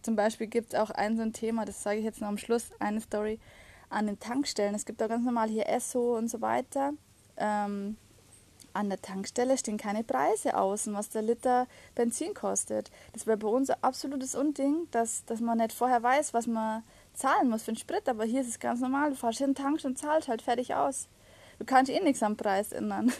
Zum 0.02 0.14
Beispiel 0.14 0.46
gibt 0.46 0.72
es 0.72 0.78
auch 0.78 0.90
ein 0.90 1.16
so 1.16 1.22
ein 1.22 1.32
Thema, 1.32 1.64
das 1.64 1.82
sage 1.82 1.98
ich 1.98 2.04
jetzt 2.04 2.20
noch 2.20 2.28
am 2.28 2.38
Schluss, 2.38 2.70
eine 2.78 3.00
Story 3.00 3.40
an 3.90 4.06
den 4.06 4.20
Tankstellen. 4.20 4.76
Es 4.76 4.86
gibt 4.86 5.02
auch 5.02 5.08
ganz 5.08 5.24
normal 5.24 5.48
hier 5.48 5.68
Esso 5.68 6.16
und 6.16 6.28
so 6.28 6.40
weiter. 6.40 6.92
Ähm, 7.36 7.96
an 8.72 8.88
der 8.88 9.02
Tankstelle 9.02 9.58
stehen 9.58 9.76
keine 9.76 10.04
Preise 10.04 10.56
außen, 10.56 10.94
was 10.94 11.08
der 11.08 11.22
Liter 11.22 11.66
Benzin 11.96 12.34
kostet. 12.34 12.92
Das 13.12 13.26
wäre 13.26 13.36
bei 13.36 13.48
uns 13.48 13.68
ein 13.68 13.82
absolutes 13.82 14.36
Unding, 14.36 14.86
dass, 14.92 15.24
dass 15.24 15.40
man 15.40 15.58
nicht 15.58 15.72
vorher 15.72 16.04
weiß, 16.04 16.34
was 16.34 16.46
man 16.46 16.84
zahlen 17.14 17.50
muss 17.50 17.64
für 17.64 17.72
den 17.72 17.78
Sprit, 17.78 18.08
aber 18.08 18.24
hier 18.24 18.42
ist 18.42 18.48
es 18.48 18.60
ganz 18.60 18.80
normal. 18.80 19.10
Du 19.10 19.16
fährst 19.16 19.38
hin, 19.38 19.56
tankst 19.56 19.84
und 19.84 19.98
zahlst 19.98 20.28
halt 20.28 20.42
fertig 20.42 20.76
aus. 20.76 21.08
Du 21.58 21.64
kannst 21.64 21.90
eh 21.90 22.00
nichts 22.00 22.22
am 22.22 22.36
Preis 22.36 22.70
ändern. 22.70 23.12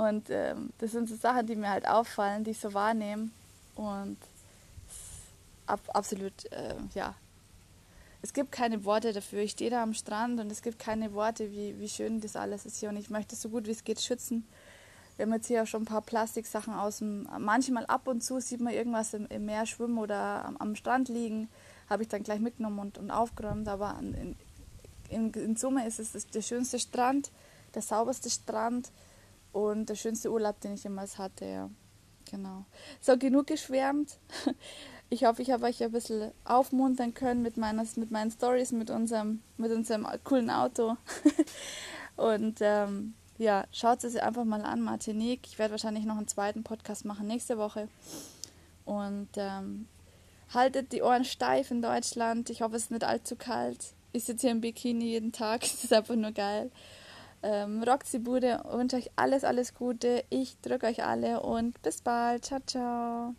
Und 0.00 0.30
ähm, 0.30 0.70
das 0.78 0.92
sind 0.92 1.10
so 1.10 1.14
Sachen, 1.14 1.46
die 1.46 1.56
mir 1.56 1.68
halt 1.68 1.86
auffallen, 1.86 2.42
die 2.42 2.52
ich 2.52 2.58
so 2.58 2.72
wahrnehme. 2.72 3.28
Und 3.74 4.16
ab, 5.66 5.80
absolut, 5.92 6.50
äh, 6.52 6.74
ja. 6.94 7.14
Es 8.22 8.32
gibt 8.32 8.50
keine 8.50 8.84
Worte 8.84 9.12
dafür. 9.12 9.40
Ich 9.40 9.52
stehe 9.52 9.70
da 9.70 9.82
am 9.82 9.92
Strand 9.92 10.40
und 10.40 10.50
es 10.50 10.62
gibt 10.62 10.78
keine 10.78 11.12
Worte, 11.12 11.50
wie, 11.52 11.78
wie 11.78 11.88
schön 11.88 12.20
das 12.20 12.34
alles 12.34 12.64
ist 12.64 12.78
hier. 12.78 12.88
Und 12.88 12.96
ich 12.96 13.10
möchte 13.10 13.34
es 13.34 13.42
so 13.42 13.50
gut 13.50 13.66
wie 13.66 13.72
es 13.72 13.84
geht 13.84 14.00
schützen. 14.00 14.46
Wir 15.16 15.26
haben 15.26 15.34
jetzt 15.34 15.48
hier 15.48 15.62
auch 15.62 15.66
schon 15.66 15.82
ein 15.82 15.86
paar 15.86 16.00
Plastiksachen 16.00 16.72
aus 16.72 16.98
dem. 16.98 17.28
Manchmal 17.38 17.84
ab 17.84 18.08
und 18.08 18.22
zu 18.22 18.40
sieht 18.40 18.60
man 18.60 18.72
irgendwas 18.72 19.12
im, 19.12 19.26
im 19.26 19.44
Meer 19.44 19.66
schwimmen 19.66 19.98
oder 19.98 20.46
am, 20.46 20.56
am 20.56 20.76
Strand 20.76 21.10
liegen 21.10 21.48
habe 21.90 22.04
ich 22.04 22.08
dann 22.08 22.22
gleich 22.22 22.40
mitgenommen 22.40 22.78
und, 22.78 22.96
und 22.96 23.10
aufgeräumt. 23.10 23.68
Aber 23.68 23.98
in, 24.00 24.36
in, 25.10 25.32
in 25.32 25.56
Summe 25.56 25.86
ist 25.86 25.98
es 25.98 26.26
der 26.28 26.40
schönste 26.40 26.78
Strand, 26.78 27.30
der 27.74 27.82
sauberste 27.82 28.30
Strand 28.30 28.90
und 29.52 29.88
der 29.88 29.94
schönste 29.94 30.30
Urlaub, 30.30 30.60
den 30.60 30.74
ich 30.74 30.84
jemals 30.84 31.18
hatte. 31.18 31.44
Ja. 31.44 31.70
Genau. 32.30 32.64
So, 33.00 33.16
genug 33.16 33.46
geschwärmt. 33.46 34.18
Ich 35.12 35.24
hoffe, 35.24 35.42
ich 35.42 35.50
habe 35.50 35.66
euch 35.66 35.82
ein 35.82 35.90
bisschen 35.90 36.30
aufmuntern 36.44 37.14
können 37.14 37.42
mit, 37.42 37.56
meines, 37.56 37.96
mit 37.96 38.12
meinen 38.12 38.30
Stories, 38.30 38.70
mit 38.70 38.90
unserem, 38.90 39.42
mit 39.56 39.72
unserem 39.72 40.06
coolen 40.22 40.50
Auto. 40.50 40.96
Und 42.16 42.58
ähm, 42.60 43.14
ja, 43.36 43.64
schaut 43.72 44.04
es 44.04 44.14
einfach 44.14 44.44
mal 44.44 44.62
an, 44.62 44.82
Martinique. 44.82 45.48
Ich 45.48 45.58
werde 45.58 45.72
wahrscheinlich 45.72 46.04
noch 46.04 46.16
einen 46.16 46.28
zweiten 46.28 46.62
Podcast 46.62 47.04
machen 47.04 47.26
nächste 47.26 47.58
Woche. 47.58 47.88
Und 48.84 49.30
ähm, 49.34 49.88
haltet 50.54 50.92
die 50.92 51.02
Ohren 51.02 51.24
steif 51.24 51.72
in 51.72 51.82
Deutschland. 51.82 52.48
Ich 52.48 52.62
hoffe, 52.62 52.76
es 52.76 52.84
ist 52.84 52.90
nicht 52.92 53.02
allzu 53.02 53.34
kalt. 53.34 53.94
Ich 54.12 54.24
sitze 54.24 54.42
hier 54.42 54.52
im 54.52 54.60
Bikini 54.60 55.06
jeden 55.06 55.32
Tag. 55.32 55.60
Das 55.62 55.82
ist 55.82 55.92
einfach 55.92 56.14
nur 56.14 56.30
geil. 56.30 56.70
Ähm, 57.42 57.82
rockt 57.82 58.12
die 58.12 58.18
Bude. 58.18 58.62
Wünsche 58.70 58.96
euch 58.96 59.10
alles, 59.16 59.44
alles 59.44 59.74
Gute. 59.74 60.24
Ich 60.30 60.60
drücke 60.60 60.86
euch 60.86 61.04
alle 61.04 61.40
und 61.40 61.80
bis 61.82 62.02
bald. 62.02 62.44
Ciao, 62.44 62.60
ciao. 62.66 63.34